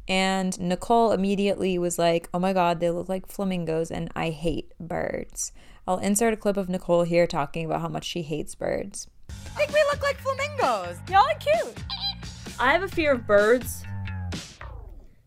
[0.08, 4.72] and Nicole immediately was like, Oh my god, they look like flamingos, and I hate
[4.80, 5.52] birds.
[5.86, 9.08] I'll insert a clip of Nicole here talking about how much she hates birds.
[9.30, 10.98] I think we look like flamingos.
[11.08, 11.82] Y'all are cute.
[12.58, 13.84] I have a fear of birds.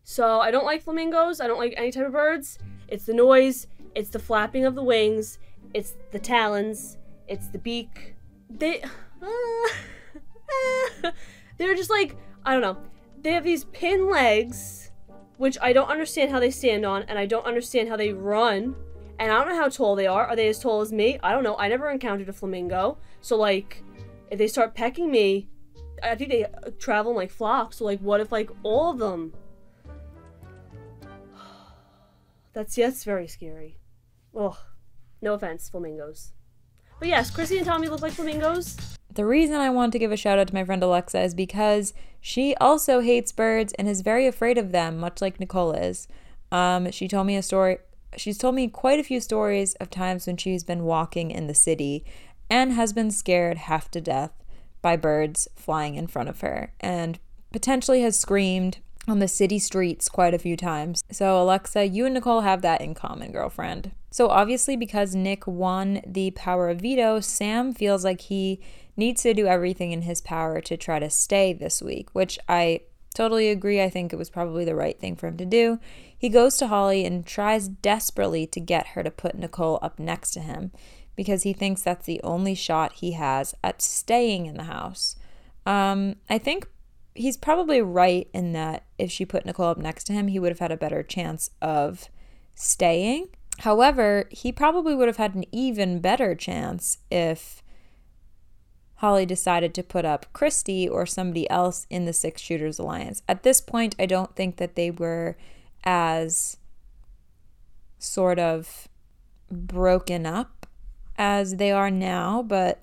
[0.04, 1.40] So I don't like flamingos.
[1.40, 2.60] I don't like any type of birds.
[2.90, 5.40] It's the noise, it's the flapping of the wings,
[5.74, 6.98] it's the talons,
[7.30, 8.16] it's the beak.
[8.50, 8.84] They
[11.58, 12.78] They're just like, I don't know.
[13.22, 14.82] They have these pin legs
[15.42, 18.76] which I don't understand how they stand on and I don't understand how they run.
[19.18, 20.28] And I don't know how tall they are.
[20.28, 21.18] Are they as tall as me?
[21.24, 21.58] I don't know.
[21.58, 23.00] I never encountered a flamingo.
[23.22, 23.84] So like
[24.30, 25.50] if they start pecking me,
[26.04, 27.78] I think they uh, travel in like flocks.
[27.78, 29.34] So like, what if like all of them?
[32.54, 33.80] That's that's very scary.
[34.38, 34.58] Ugh.
[35.24, 36.34] No offense, flamingos.
[37.00, 38.78] But yes, Chrissy and Tommy look like flamingos.
[39.14, 41.94] The reason I want to give a shout out to my friend Alexa is because
[42.22, 46.08] she also hates birds and is very afraid of them, much like Nicole is.
[46.52, 47.80] Um, she told me a story.
[48.16, 51.54] She's told me quite a few stories of times when she's been walking in the
[51.54, 52.06] city
[52.50, 54.32] and has been scared half to death
[54.82, 57.20] by birds flying in front of her and
[57.52, 61.04] potentially has screamed on the city streets quite a few times.
[61.12, 63.92] So, Alexa, you and Nicole have that in common, girlfriend.
[64.12, 68.60] So, obviously, because Nick won the power of veto, Sam feels like he
[68.96, 72.82] needs to do everything in his power to try to stay this week, which I
[73.14, 73.82] totally agree.
[73.82, 75.80] I think it was probably the right thing for him to do.
[76.18, 80.32] He goes to Holly and tries desperately to get her to put Nicole up next
[80.32, 80.72] to him
[81.16, 85.16] because he thinks that's the only shot he has at staying in the house.
[85.66, 86.68] Um, I think
[87.14, 90.52] he's probably right in that if she put Nicole up next to him, he would
[90.52, 92.10] have had a better chance of
[92.56, 93.28] staying.
[93.60, 97.61] However, he probably would have had an even better chance if
[99.02, 103.24] Holly decided to put up Christie or somebody else in the Six Shooters Alliance.
[103.28, 105.38] At this point, I don't think that they were
[105.84, 106.58] as
[107.98, 108.88] sort of
[109.50, 110.68] broken up
[111.18, 112.80] as they are now, but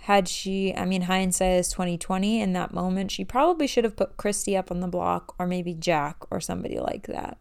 [0.00, 2.38] had she, I mean, hindsight is 2020.
[2.38, 5.72] In that moment, she probably should have put Christie up on the block or maybe
[5.72, 7.38] Jack or somebody like that.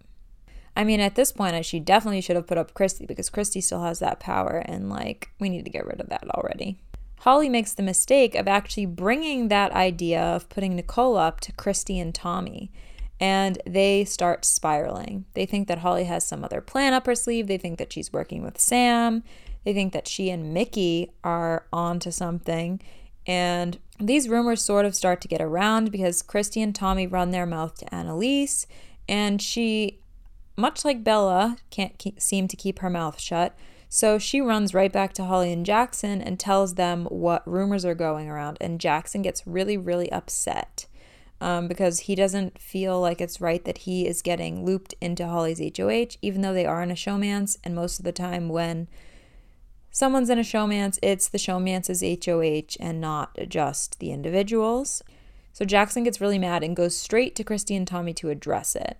[0.74, 3.84] I mean, at this point, she definitely should have put up Christie because Christy still
[3.84, 6.80] has that power, and like, we need to get rid of that already.
[7.20, 12.00] Holly makes the mistake of actually bringing that idea of putting Nicole up to Christie
[12.00, 12.72] and Tommy,
[13.20, 15.26] and they start spiraling.
[15.34, 18.14] They think that Holly has some other plan up her sleeve, they think that she's
[18.14, 19.24] working with Sam,
[19.64, 22.80] they think that she and Michie are on to something.
[23.26, 27.46] And these rumors sort of start to get around because Christie and Tommy run their
[27.46, 28.68] mouth to Analyse,
[29.10, 30.00] and she,
[30.56, 33.58] much like Bella, can't seem to keep her mouth shut.
[33.96, 37.96] So she runs right back to Holly and Jackson and tells them what rumors are
[37.96, 38.58] going around.
[38.60, 40.86] And Jackson gets really, really upset
[41.40, 45.62] um, because he doesn't feel like it's right that he is getting looped into Holly's
[45.62, 47.58] HOH, even though they are in a showmance.
[47.64, 48.90] And most of the time, when
[49.92, 55.04] someone's in a showmance, it's the showmance's HOH and not just the individuals.
[55.54, 58.98] So Jackson gets really mad and goes straight to Christie and Tommy to address it.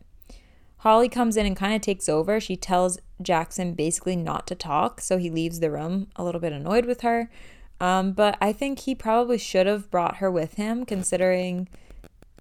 [0.86, 2.40] Holly comes in and kind of takes over.
[2.40, 6.54] She tells Jackson basically not to talk, so he leaves the room a little bit
[6.54, 7.32] annoyed with her.
[7.82, 11.68] Um, but I think he probably should have brought her with him, considering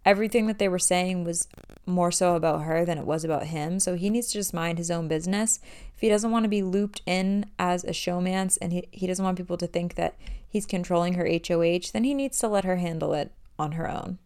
[0.05, 1.49] everything that they were saying was
[1.87, 3.81] more so about her than it was about him.
[3.81, 5.59] So he needs to just mind his own business.
[5.95, 9.25] If he doesn't want to be looped in as a showmance and he, he doesn't
[9.25, 12.77] want people to think that he's controlling her HOH, then he needs to let her
[12.77, 14.19] handle it on her own.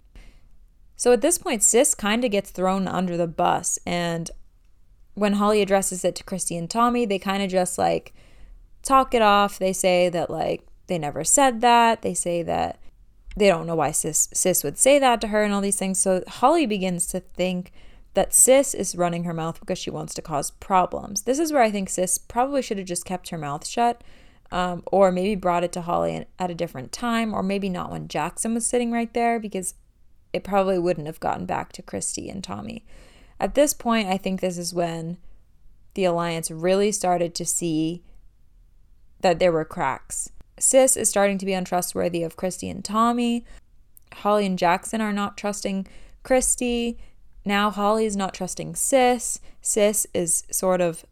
[0.99, 3.79] So at this point, Sis kind of gets thrown under the bus.
[3.87, 4.31] And
[5.15, 8.13] when Holly addresses it to Christie and Tommy, they kind of just like
[8.83, 9.59] talk it off.
[9.59, 12.03] They say that, like, they never said that.
[12.03, 12.81] They say that
[13.39, 15.99] they don't know why sis sis would say that to her and all these things
[15.99, 17.73] so holly begins to think
[18.15, 21.63] that sis is running her mouth because she wants to cause problems this is where
[21.63, 24.03] i think sis probably should have just kept her mouth shut
[24.51, 28.09] um, or maybe brought it to holly at a different time or maybe not when
[28.09, 29.75] jackson was sitting right there because
[30.33, 32.85] it probably wouldn't have gotten back to christie and tommy
[33.41, 35.19] at this point i think this is when
[35.95, 38.03] the alliance really started to see
[39.21, 43.45] that there were cracks Sis is starting to be untrustworthy of Christie and Tommy.
[44.13, 45.87] Holly and Jackson are not trusting
[46.23, 46.99] Christie.
[47.45, 49.41] Now Holly is not trusting Sis.
[49.63, 51.05] Sis is sort of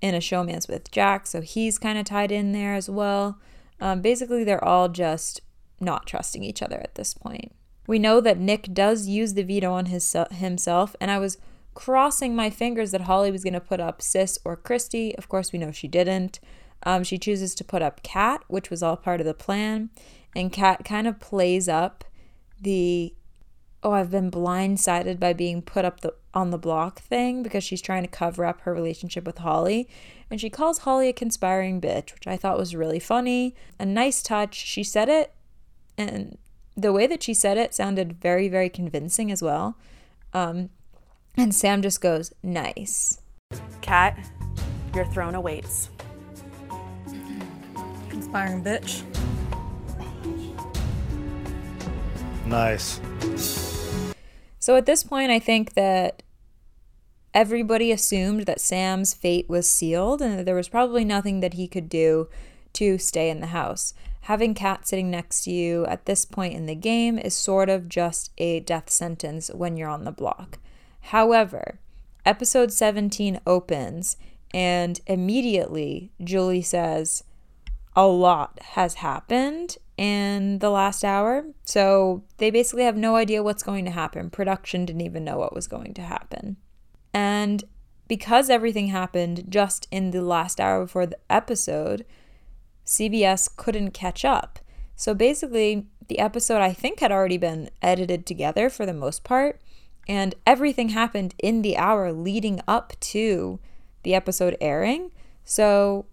[0.00, 3.38] in a showmance with Jack, so he's kind of tied in there as well.
[3.80, 5.40] Um, basically, they're all just
[5.80, 7.52] not trusting each other at this point.
[7.86, 11.38] We know that Nick does use the veto on his himself, and I was
[11.74, 15.16] crossing my fingers that Holly was going to put up Sis or Christie.
[15.16, 16.38] Of course, we know she didn't.
[16.84, 19.90] Um, she chooses to put up Kat, which was all part of the plan.
[20.34, 22.04] And Kat kind of plays up
[22.60, 23.14] the
[23.84, 27.82] oh, I've been blindsided by being put up the on the block thing because she's
[27.82, 29.88] trying to cover up her relationship with Holly.
[30.30, 33.54] And she calls Holly a conspiring bitch, which I thought was really funny.
[33.78, 34.54] A nice touch.
[34.54, 35.34] She said it
[35.98, 36.38] and
[36.76, 39.76] the way that she said it sounded very, very convincing as well.
[40.32, 40.70] Um,
[41.36, 43.20] and Sam just goes, nice.
[43.80, 44.18] Kat,
[44.94, 45.88] your throne awaits.
[48.08, 49.02] Conspiring bitch.
[52.46, 53.00] Nice.
[54.58, 56.22] So at this point, I think that
[57.34, 61.66] everybody assumed that Sam's fate was sealed and that there was probably nothing that he
[61.66, 62.28] could do
[62.74, 63.94] to stay in the house.
[64.22, 67.88] Having Kat sitting next to you at this point in the game is sort of
[67.88, 70.58] just a death sentence when you're on the block.
[71.00, 71.80] However,
[72.24, 74.16] episode 17 opens
[74.54, 77.24] and immediately Julie says,
[77.96, 81.44] A lot has happened in the last hour.
[81.64, 84.30] So they basically have no idea what's going to happen.
[84.30, 86.58] Production didn't even know what was going to happen.
[87.12, 87.64] And
[88.08, 92.04] because everything happened just in the last hour before the episode,
[92.92, 94.58] CBS couldn't catch up.
[94.96, 99.60] So basically, the episode I think had already been edited together for the most part,
[100.06, 103.58] and everything happened in the hour leading up to
[104.02, 105.10] the episode airing.
[105.42, 106.04] So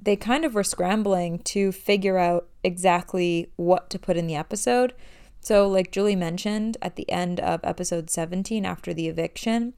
[0.00, 4.94] they kind of were scrambling to figure out exactly what to put in the episode.
[5.40, 9.74] So, like Julie mentioned at the end of episode 17 after the eviction,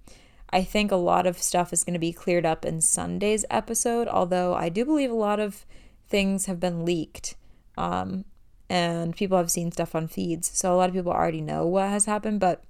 [0.50, 4.06] I think a lot of stuff is going to be cleared up in Sunday's episode,
[4.06, 5.66] although I do believe a lot of
[6.08, 7.34] things have been leaked
[7.76, 8.24] um,
[8.68, 10.50] and people have seen stuff on feeds.
[10.54, 12.62] So, a lot of people already know what has happened, but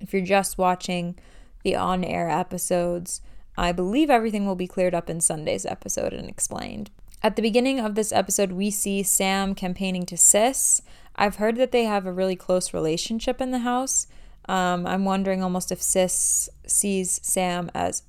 [0.00, 1.18] if you're just watching
[1.62, 3.20] the on air episodes,
[3.56, 6.90] I believe everything will be cleared up in Sunday's episode and explained.
[7.22, 10.82] At the beginning of this episode, we see Sam campaigning to Sis.
[11.16, 14.06] I've heard that they have a really close relationship in the house.
[14.48, 18.04] Um, I'm wondering almost if Sis sees Sam as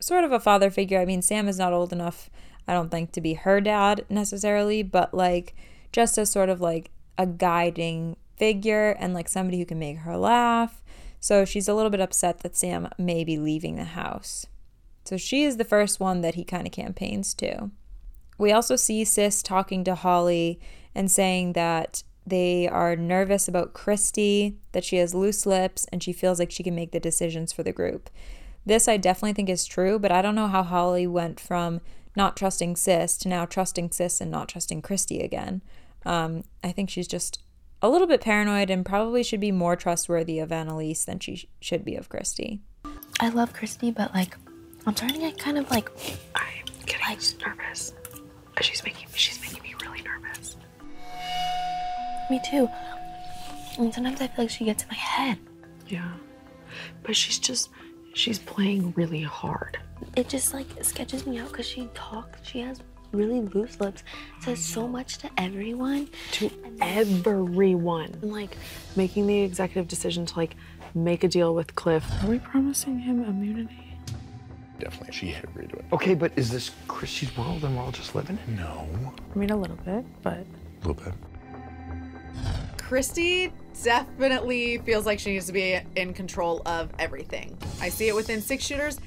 [0.00, 0.98] sort of a father figure.
[0.98, 2.30] I mean, Sam is not old enough,
[2.68, 5.54] I don't think, to be her dad necessarily, but like
[5.92, 10.16] just as sort of like a guiding figure and like somebody who can make her
[10.16, 10.82] laugh.
[11.20, 14.46] So she's a little bit upset that Sam may be leaving the house.
[15.04, 17.70] So she is the first one that he kind of campaigns to.
[18.38, 20.60] We also see Sis talking to Holly
[20.94, 26.12] and saying that they are nervous about Christie, that she has loose lips, and she
[26.12, 28.10] feels like she can make the decisions for the group.
[28.66, 31.80] This I definitely think is true, but I don't know how Holly went from
[32.16, 35.62] not trusting Sis to now trusting Sis and not trusting Christie again.
[36.04, 37.40] Um, I think she's just
[37.82, 41.46] a little bit paranoid and probably should be more trustworthy of Analyse than she sh-
[41.60, 42.60] should be of Christie.
[43.20, 44.36] I love Christie, but like,
[44.86, 45.90] I'm starting to get kind of like.
[46.34, 46.44] I'm
[46.86, 47.92] getting like, nervous.
[48.60, 50.56] She's making she's making me really nervous.
[52.30, 52.68] Me too.
[53.78, 55.38] And sometimes I feel like she gets in my head.
[55.88, 56.12] Yeah.
[57.02, 57.68] But she's just
[58.14, 59.78] she's playing really hard.
[60.16, 62.40] It just like sketches me out because she talks.
[62.42, 62.80] She has
[63.12, 64.02] really loose lips.
[64.40, 66.08] Says so much to everyone.
[66.32, 66.50] To
[66.80, 68.16] everyone.
[68.22, 68.56] And like
[68.96, 70.56] making the executive decision to like
[70.94, 72.04] make a deal with Cliff.
[72.24, 73.94] Are we promising him immunity?
[74.78, 75.84] Definitely, she hit agreed to it.
[75.92, 78.48] Okay, but is this Christie's world and we're all just living it?
[78.48, 78.88] No.
[79.34, 80.38] I mean, a little bit, but.
[80.82, 81.14] A little bit.
[82.78, 83.52] Christie
[83.82, 87.56] definitely feels like she needs to be in control of everything.
[87.80, 89.00] I see it within six shooters,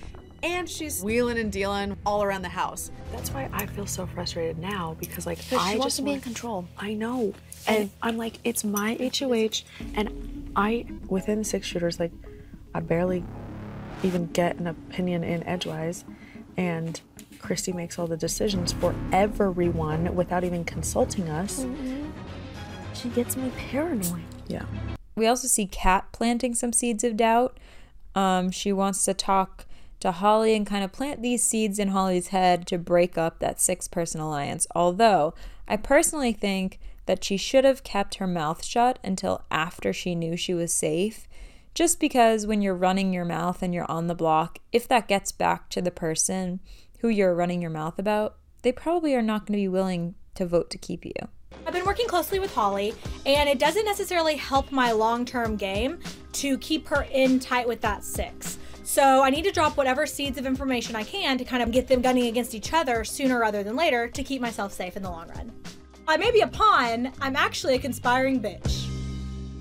[0.44, 2.92] and she's wheeling and dealing all around the house.
[3.12, 6.02] That's why I feel so frustrated now because, like, But I she wants just to
[6.04, 6.68] be in want- control.
[6.78, 7.34] I know,
[7.68, 9.64] and I'm like, it's my HOH,
[9.96, 12.12] and I within six shooters, like,
[12.74, 13.24] I barely
[14.04, 16.06] even get an opinion in edgewise,
[16.58, 17.00] and
[17.40, 21.66] Christie makes all the decisions for everyone without even consulting us.
[22.94, 24.24] She gets me paranoid.
[24.48, 24.66] Yeah.
[25.16, 27.58] We also see Kat planting some seeds of doubt.
[28.16, 29.66] Um, she wants to talk
[30.00, 33.60] to Holly and kind of plant these seeds in Holly's head to break up that
[33.60, 34.66] six person alliance.
[34.76, 35.34] Although,
[35.68, 40.38] I personally think that she should have kept her mouth shut until after she knew
[40.38, 41.28] she was safe.
[41.74, 45.32] Just because when you're running your mouth and you're on the block, if that gets
[45.32, 46.60] back to the person
[47.00, 50.46] who you're running your mouth about, they probably are not going to be willing to
[50.46, 51.14] vote to keep you.
[51.66, 52.94] I've been working closely with Holly,
[53.26, 56.00] and it doesn't necessarily help my long term game
[56.34, 58.58] to keep her in tight with that six.
[58.90, 61.88] So I need to drop whatever seeds of information I can to kind of get
[61.88, 65.12] them gunning against each other sooner rather than later to keep myself safe in the
[65.12, 65.52] long run.
[66.08, 68.90] I may be a pawn, I'm actually a conspiring bitch.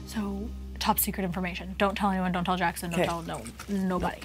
[0.06, 0.48] So
[0.78, 1.74] top secret information.
[1.76, 2.32] Don't tell anyone.
[2.32, 2.88] Don't tell Jackson.
[2.90, 3.06] Don't Okay.
[3.06, 4.22] tell no nobody.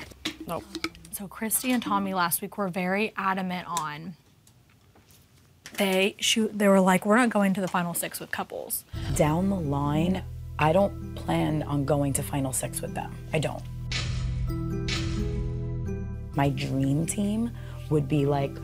[0.47, 0.63] Nope.
[1.11, 4.15] So Christie and Tommy last week were very adamant on.
[5.73, 6.57] They shoot.
[6.57, 8.85] They were like, we're not going to the final six with couples.
[9.17, 10.23] Down the line,
[10.57, 13.13] I don't plan on going to final six with them.
[13.33, 13.61] I don't.
[16.35, 17.51] My dream team
[17.89, 18.55] would be like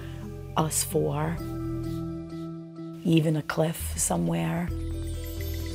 [0.57, 1.35] us four,
[3.03, 4.67] even a Cliff somewhere,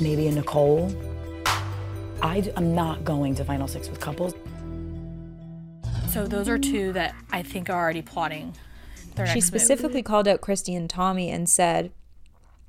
[0.00, 0.92] maybe a Nicole.
[2.22, 4.34] I, am not going to final six with couples.
[6.08, 8.54] So those are two that I think are already plotting.
[9.14, 9.60] Their She next move.
[9.60, 11.92] specifically called out Christie and Tommy and said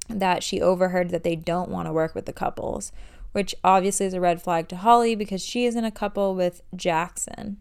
[0.09, 2.91] that she overheard that they don't want to work with the couples,
[3.31, 6.61] which obviously is a red flag to Holly because she is in a couple with
[6.75, 7.57] Jackson.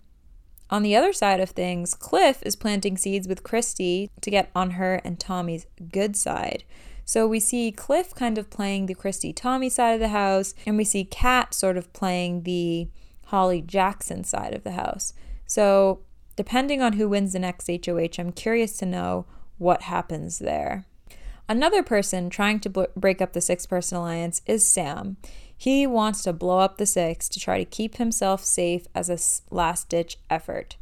[0.74, 4.72] On the other side of things, Cliff is planting seeds with Christie to get on
[4.72, 6.64] her and Tommy's good side.
[7.04, 10.76] So we see Cliff kind of playing the Christie Tommy side of the house, and
[10.76, 12.88] we see Kat sort of playing the
[13.26, 15.12] Holly Jackson side of the house.
[15.46, 16.00] So
[16.34, 19.26] depending on who wins the next HOH, I'm curious to know
[19.58, 20.86] what happens there.
[21.48, 25.18] Another person trying to break up the six person alliance is Sam.
[25.56, 29.54] He wants to blow up the six to try to keep himself safe as a
[29.54, 30.76] last ditch effort.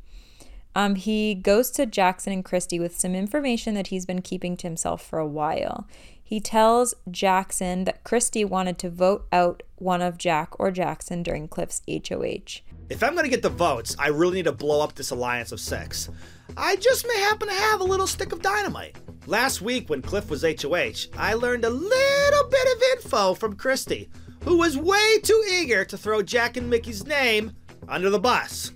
[0.75, 4.67] Um, he goes to Jackson and Christie with some information that he's been keeping to
[4.67, 5.87] himself for a while.
[6.23, 11.47] He tells Jackson that Christie wanted to vote out one of Jack or Jackson during
[11.47, 12.63] Cliff's HOH.
[12.89, 15.61] If I'm gonna get the votes, I really need to blow up this alliance of
[15.61, 16.09] six.
[16.57, 18.97] I just may happen to have a little stick of dynamite.
[19.27, 24.11] Last week, when Cliff was HOH, I learned a little bit of info from Christie,
[24.45, 27.53] who was way too eager to throw Jack and Michie's name
[27.89, 28.73] under the bus.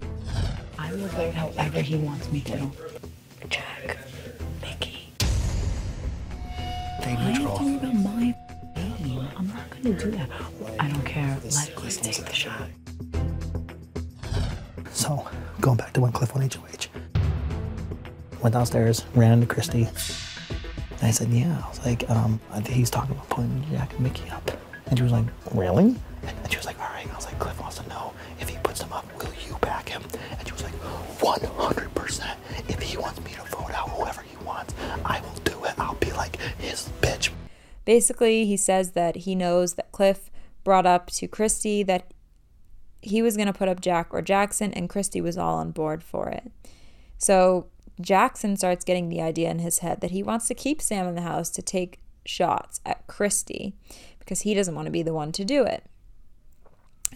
[0.78, 2.70] I will vote however he wants me to.
[3.48, 3.98] Jack,
[4.62, 5.10] Michie.
[5.18, 7.56] Stay I am neutral.
[7.56, 8.34] talking about my
[8.76, 9.28] name.
[9.36, 10.28] I'm not gonna do that.
[10.78, 11.36] I don't care.
[11.44, 12.68] Let Cliff take the shot.
[14.92, 15.26] So,
[15.60, 16.88] going back to when Cliff went HOH.
[18.42, 19.88] Went downstairs, ran into Christie.
[20.90, 21.62] And I said, yeah.
[21.64, 24.50] I was like, um, he's talking about putting Jack and Michie up.
[24.86, 25.96] And she was like, really?
[26.22, 27.08] And she was like, all right.
[27.10, 29.88] I was like, Cliff wants to know if he puts them up, will you back
[29.88, 30.02] him?
[30.38, 30.74] And she was like,
[31.18, 32.36] 100%.
[32.68, 34.74] If he wants me to vote out whoever he wants,
[35.04, 35.74] I will do it.
[35.78, 37.30] I'll be like his bitch.
[37.84, 40.30] Basically, he says that he knows that Cliff
[40.64, 42.12] brought up to Christie that
[43.00, 46.02] he was going to put up Jack or Jackson, and Christie was all on board
[46.02, 46.50] for it.
[47.18, 47.66] So
[48.00, 51.14] Jackson starts getting the idea in his head that he wants to keep Sam in
[51.14, 53.74] the house to take shots at Christie
[54.26, 55.84] because he doesn't want to be the one to do it.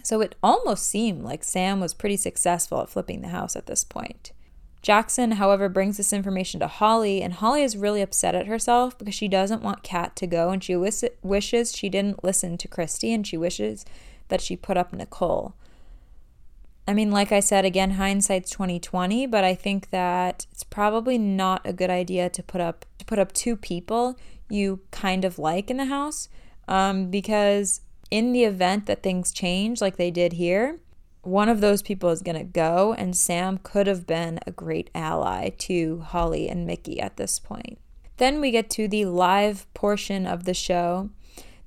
[0.01, 3.83] So it almost seemed like Sam was pretty successful at flipping the house at this
[3.83, 4.31] point.
[4.81, 9.13] Jackson, however, brings this information to Holly, and Holly is really upset at herself because
[9.13, 13.13] she doesn't want Kat to go, and she wis- wishes she didn't listen to Christie,
[13.13, 13.85] and she wishes
[14.29, 15.53] that she put up Nicole.
[16.87, 21.17] I mean, like I said, again, hindsight's twenty twenty, but I think that it's probably
[21.19, 24.17] not a good idea to put up to put up two people
[24.49, 26.27] you kind of like in the house,
[26.67, 30.79] um, because in the event that things change like they did here,
[31.23, 34.89] one of those people is going to go, and Sam could have been a great
[34.95, 37.77] ally to Holly and Michie at this point.
[38.17, 41.09] Then we get to the live portion of the show.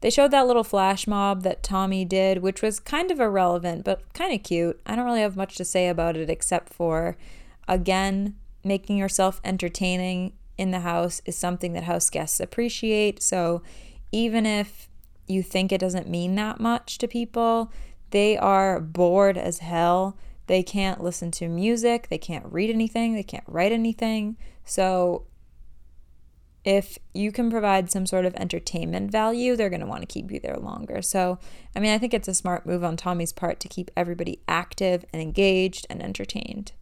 [0.01, 4.13] They showed that little flash mob that Tommy did, which was kind of irrelevant, but
[4.13, 4.81] kind of cute.
[4.85, 7.17] I don't really have much to say about it except for,
[7.67, 13.23] again, making yourself entertaining in the house is something that house guests appreciate.
[13.23, 13.63] So
[14.15, 14.89] even if
[15.27, 17.73] you think it doesn't mean that much to people,
[18.11, 20.17] they are bored as hell.
[20.47, 24.37] They can't listen to music, they can't read anything, they can't write anything.
[24.65, 25.27] So
[26.65, 30.31] if you can provide some sort of entertainment value, they're going to want to keep
[30.31, 31.03] you there longer.
[31.03, 31.39] So,
[31.75, 35.05] I mean, I think it's a smart move on Tommy's part to keep everybody active
[35.13, 36.73] and engaged and entertained.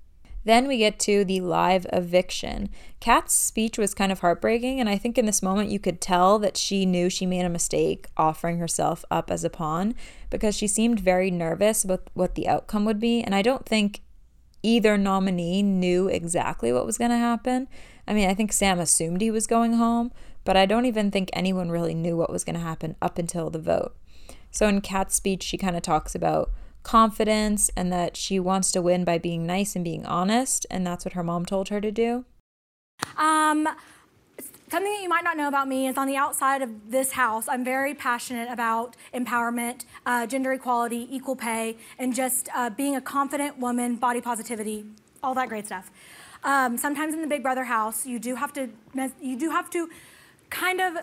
[0.45, 2.68] Then we get to the live eviction.
[3.01, 6.38] Kat's speech was kind of heartbreaking, and I think in this moment you could tell
[6.40, 9.95] that she knew she made a mistake offering herself up as a pawn
[10.30, 13.22] because she seemed very nervous about what the outcome would be.
[13.22, 14.03] And I don't think
[14.62, 17.68] either nominee knew exactly what was going to happen.
[18.07, 20.11] I mean, I think Sam assumed he was going home,
[20.45, 23.51] but I don't even think anyone really knew what was going to happen up until
[23.51, 23.95] the vote.
[24.51, 26.51] So in Kat's speech, she kind of talks about
[26.83, 31.05] confidence and that she wants to win by being nice and being honest, and that's
[31.05, 32.24] what her mom told her to do.
[33.16, 33.68] Um,
[34.68, 37.47] something that you might not know about me is on the outside of this house,
[37.49, 43.01] I'm very passionate about empowerment, uh, gender equality, equal pay, and just uh, being a
[43.01, 44.87] confident woman, body positivity,
[45.22, 45.91] all that great stuff.
[46.45, 48.70] Um, sometimes in the Big Brother house, you do have to
[49.20, 49.89] you do have to
[50.51, 50.97] kind of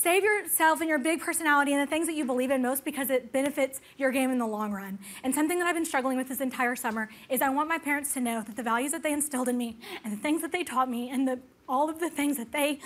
[0.00, 3.10] save yourself and your big personality and the things that you believe in most because
[3.10, 4.98] it benefits your game in the long run.
[5.24, 8.14] And something that I've been struggling with this entire summer is I want my parents
[8.14, 10.62] to know that the values that they instilled in me and the things that they
[10.62, 12.80] taught me and the, all of the things that they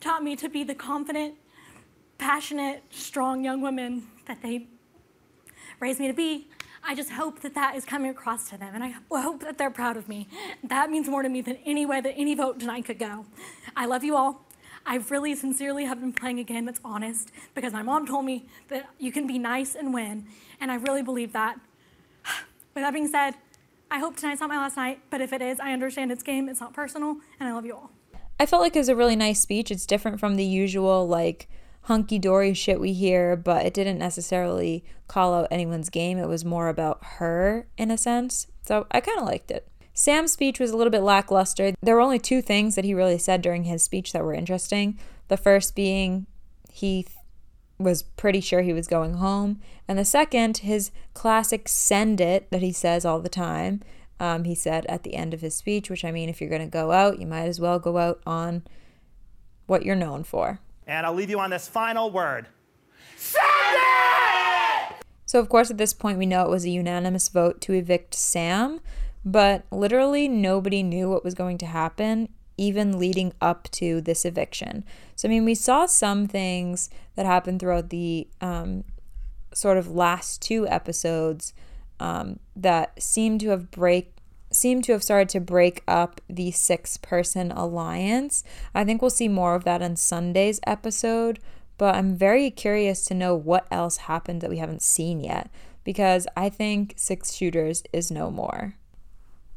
[0.00, 1.34] taught me to be the confident,
[2.16, 4.66] passionate, strong young woman that they
[5.80, 6.48] raised me to be.
[6.82, 9.70] I just hope that that is coming across to them, and I hope that they're
[9.70, 10.28] proud of me.
[10.64, 13.26] That means more to me than any way that any vote tonight could go.
[13.76, 14.47] I love you all.
[14.88, 18.46] I really sincerely have been playing a game that's honest because my mom told me
[18.68, 20.24] that you can be nice and win,
[20.58, 21.60] and I really believe that.
[22.74, 23.34] With that being said,
[23.90, 26.48] I hope tonight's not my last night, but if it is, I understand it's game,
[26.48, 27.90] it's not personal, and I love you all.
[28.40, 29.70] I felt like it was a really nice speech.
[29.70, 31.50] It's different from the usual, like,
[31.82, 36.16] hunky dory shit we hear, but it didn't necessarily call out anyone's game.
[36.16, 38.46] It was more about her in a sense.
[38.62, 39.68] So I kind of liked it.
[39.98, 41.72] Sam's speech was a little bit lackluster.
[41.82, 44.96] There were only two things that he really said during his speech that were interesting.
[45.26, 46.28] The first being
[46.70, 47.16] he th-
[47.80, 52.62] was pretty sure he was going home, and the second, his classic send it that
[52.62, 53.82] he says all the time.
[54.20, 56.62] Um, he said at the end of his speech, which I mean, if you're going
[56.62, 58.62] to go out, you might as well go out on
[59.66, 60.60] what you're known for.
[60.86, 62.46] And I'll leave you on this final word.
[63.16, 63.42] Send
[63.72, 64.94] it!
[65.26, 68.14] So, of course, at this point, we know it was a unanimous vote to evict
[68.14, 68.80] Sam,
[69.24, 74.84] but literally nobody knew what was going to happen, even leading up to this eviction.
[75.16, 78.84] So, I mean, we saw some things that happened throughout the um,
[79.52, 81.52] sort of last two episodes
[82.00, 84.12] um, that seem to have break
[84.50, 88.42] seem to have started to break up the six person alliance.
[88.74, 91.38] I think we'll see more of that in Sunday's episode,
[91.76, 95.50] but I'm very curious to know what else happened that we haven't seen yet
[95.84, 98.74] because I think Six Shooters is no more.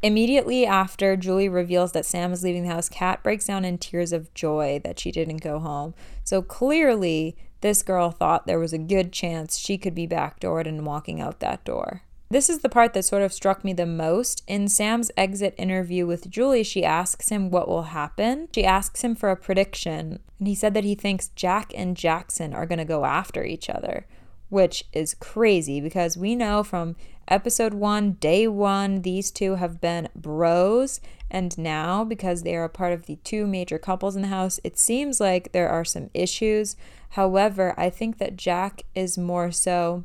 [0.03, 4.11] Immediately after Julie reveals that Sam is leaving the house, Kat breaks down in tears
[4.11, 5.93] of joy that she didn't go home.
[6.23, 10.85] So clearly, this girl thought there was a good chance she could be backdoored and
[10.85, 12.01] walking out that door.
[12.31, 14.41] This is the part that sort of struck me the most.
[14.47, 18.47] In Sam's exit interview with Julie, she asks him what will happen.
[18.55, 22.53] She asks him for a prediction, and he said that he thinks Jack and Jackson
[22.53, 24.07] are going to go after each other,
[24.51, 26.97] which is crazy because we know from
[27.29, 30.99] episode one, day one, these two have been bros,
[31.29, 34.59] and now because they are a part of the two major couples in the house,
[34.65, 36.75] it seems like there are some issues.
[37.11, 40.03] However, I think that Jack is more so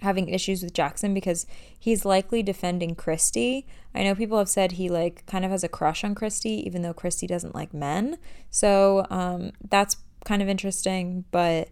[0.00, 1.44] having issues with Jackson because
[1.78, 3.66] he's likely defending Christie.
[3.94, 6.80] I know people have said he like kind of has a crush on Christie, even
[6.80, 8.16] though Christie doesn't like men.
[8.50, 11.68] So um, that's kind of interesting, but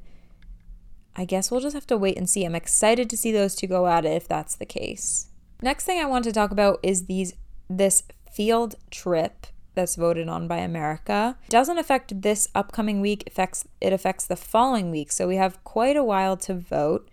[1.16, 2.44] I guess we'll just have to wait and see.
[2.44, 5.28] I'm excited to see those two go at it if that's the case.
[5.62, 7.32] Next thing I want to talk about is these
[7.68, 11.36] this field trip that's voted on by America.
[11.46, 15.10] It doesn't affect this upcoming week, it affects it affects the following week.
[15.10, 17.08] So we have quite a while to vote.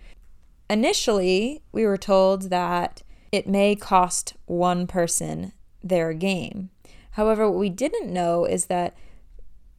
[0.70, 6.70] Initially, we were told that it may cost one person their game.
[7.12, 8.96] However, what we didn't know is that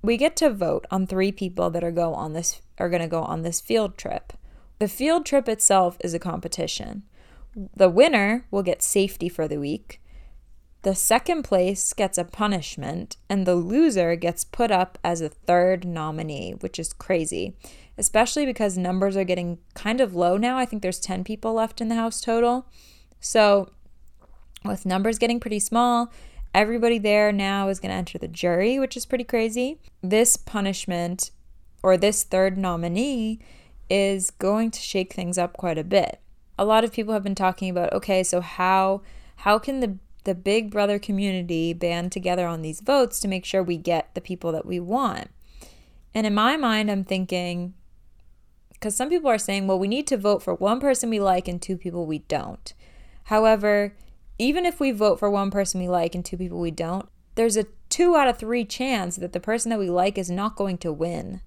[0.03, 3.09] we get to vote on three people that are go on this are going to
[3.09, 4.33] go on this field trip.
[4.79, 7.05] The field trip itself is a competition.
[7.55, 10.01] The winner will get safety for the week.
[10.83, 15.87] The second place gets a punishment, and the loser gets put up as a third
[15.87, 17.55] nominee, which is crazy
[17.97, 20.59] especially because numbers are getting kind of low now.
[20.59, 22.67] I think there's 10 people left in the house total.
[23.21, 23.71] So,
[24.65, 26.13] with numbers getting pretty small,
[26.55, 29.79] everybody there now is going to enter the jury, which is pretty crazy.
[30.03, 31.31] This punishment
[31.85, 33.39] or this third nominee
[33.91, 36.19] is going to shake things up quite a bit.
[36.59, 39.03] A lot of people have been talking about okay, so how
[39.37, 43.63] how can the the Big Brother community band together on these votes to make sure
[43.63, 45.29] we get the people that we want?
[46.15, 47.75] And in my mind, I'm thinking
[48.73, 51.49] because some people are saying, well, we need to vote for one person we like
[51.49, 52.73] and two people we don't.
[53.25, 53.95] However,
[54.39, 57.59] even if we vote for one person we like and two people we don't, there's
[57.59, 60.79] a two out of three chance that the person that we like is not going
[60.79, 61.43] to win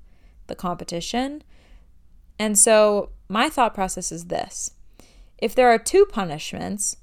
[0.47, 1.43] the competition.
[2.39, 4.71] And so my thought process is this
[5.37, 6.97] if there are two punishments,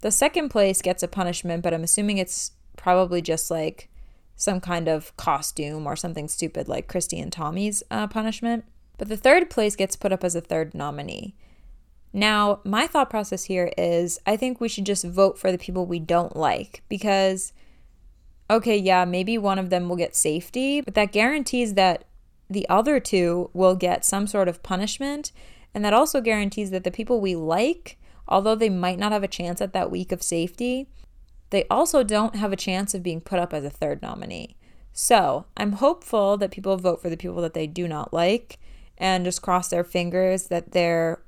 [0.00, 3.88] the second place gets a punishment, but I'm assuming it's probably just like
[4.34, 8.64] some kind of costume or something stupid like Christie and Tommy's uh, punishment.
[8.96, 11.34] But the third place gets put up as a third nominee.
[12.12, 15.86] Now, my thought process here is I think we should just vote for the people
[15.86, 17.52] we don't like because,
[18.48, 22.04] okay, yeah, maybe one of them will get safety, but that guarantees that
[22.50, 25.30] the other two will get some sort of punishment.
[25.72, 27.96] And that also guarantees that the people we like,
[28.26, 30.88] although they might not have a chance at that week of safety,
[31.50, 34.56] they also don't have a chance of being put up as a third nominee.
[34.92, 38.58] So I'm hopeful that people vote for the people that they do not like
[38.98, 41.22] and just cross their fingers that their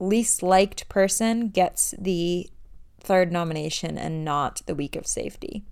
[0.00, 2.50] least liked person gets the
[3.00, 5.64] third nomination and not the week of safety.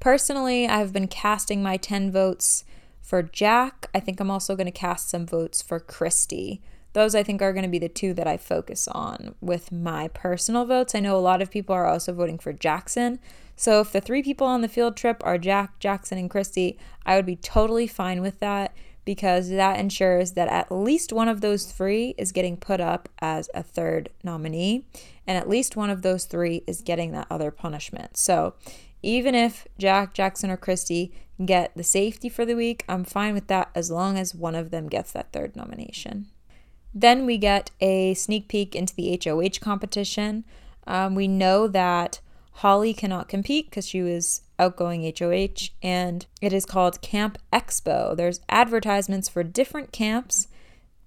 [0.00, 2.64] Personally, I've been casting my 10 votes
[3.10, 3.88] for Jack.
[3.92, 6.62] I think I'm also going to cast some votes for Christie.
[6.92, 10.06] Those I think are going to be the two that I focus on with my
[10.06, 10.94] personal votes.
[10.94, 13.18] I know a lot of people are also voting for Jackson.
[13.56, 17.16] So if the three people on the field trip are Jack, Jackson, and Christie, I
[17.16, 21.64] would be totally fine with that because that ensures that at least one of those
[21.64, 24.84] three is getting put up as a third nominee,
[25.26, 28.16] and at least one of those three is getting that other punishment.
[28.16, 28.54] So
[29.02, 31.12] even if Jack, Jackson, or Christie
[31.44, 34.70] get the safety for the week, I'm fine with that as long as one of
[34.70, 36.26] them gets that third nomination.
[36.92, 40.44] Then we get a sneak peek into the HOH competition.
[40.86, 42.20] Um, we know that
[42.54, 48.16] Holly cannot compete because she was outgoing HOH, and it is called Camp Expo.
[48.16, 50.48] There's advertisements for different camps,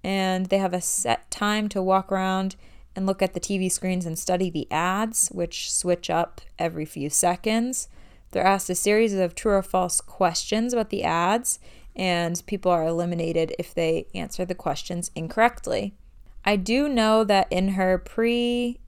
[0.02, 2.56] and they have a set time to walk around
[2.96, 7.10] and look at the TV screens and study the ads, which switch up every few
[7.10, 7.88] seconds.
[8.34, 11.60] They're asked a series of true or false questions about the ads,
[11.94, 15.94] and people are eliminated if they answer the questions incorrectly.
[16.44, 18.80] I do know that in her pre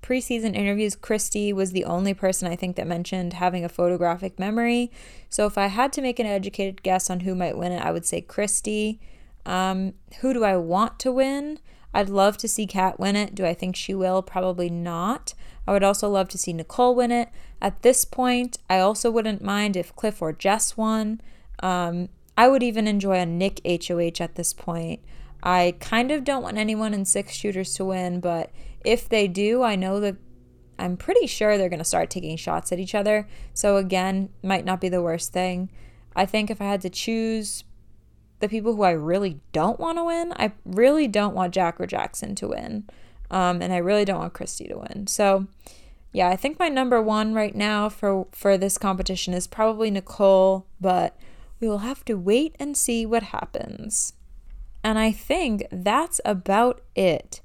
[0.00, 4.90] preseason interviews, Christie was the only person I think that mentioned having a photographic memory.
[5.28, 7.92] So if I had to make an educated guess on who might win it, I
[7.92, 9.00] would say Christie.
[9.44, 11.58] Um, who do I want to win?
[11.94, 13.34] I'd love to see Kat win it.
[13.34, 14.22] Do I think she will?
[14.22, 15.34] Probably not.
[15.66, 17.28] I would also love to see Nicole win it.
[17.60, 21.20] At this point, I also wouldn't mind if Cliff or Jess won.
[21.60, 25.00] Um, I would even enjoy a Nick HOH at this point.
[25.42, 28.50] I kind of don't want anyone in six shooters to win, but
[28.84, 30.16] if they do, I know that
[30.78, 33.26] I'm pretty sure they're going to start taking shots at each other.
[33.54, 35.70] So, again, might not be the worst thing.
[36.14, 37.64] I think if I had to choose
[38.40, 41.86] the people who I really don't want to win, I really don't want Jack or
[41.86, 42.84] Jackson to win.
[43.30, 45.06] Um, and I really don't want Christie to win.
[45.06, 45.46] So,
[46.12, 50.66] yeah, I think my number one right now for, for this competition is probably Nicole,
[50.80, 51.18] but
[51.60, 54.14] we will have to wait and see what happens.
[54.82, 57.40] And I think that's about it.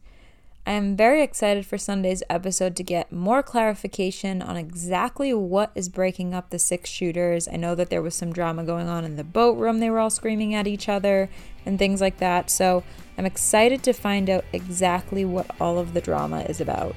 [0.66, 5.90] I am very excited for Sunday's episode to get more clarification on exactly what is
[5.90, 7.50] breaking up the six shooters.
[7.50, 10.00] I know that there was some drama going on in the boat room, they were
[10.00, 11.30] all screaming at each other
[11.66, 12.50] and things like that.
[12.50, 12.82] So
[13.18, 16.96] I'm excited to find out exactly what all of the drama is about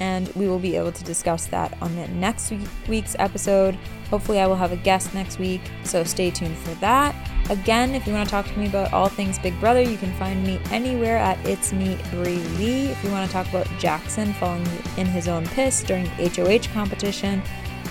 [0.00, 2.52] and we will be able to discuss that on the next
[2.88, 3.76] week's episode.
[4.08, 7.14] Hopefully, I will have a guest next week, so stay tuned for that.
[7.50, 10.12] Again, if you want to talk to me about all things Big Brother, you can
[10.14, 12.86] find me anywhere at It's Me Brie Lee.
[12.86, 16.72] If you want to talk about Jackson falling in his own piss during the HOH
[16.72, 17.42] competition,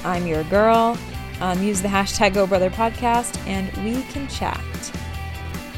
[0.03, 0.97] I'm your girl.
[1.41, 4.60] Um, use the hashtag Go Brother Podcast, and we can chat.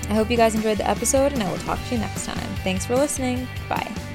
[0.09, 2.37] I hope you guys enjoyed the episode, and I will talk to you next time.
[2.63, 3.47] Thanks for listening.
[3.69, 4.10] Bye.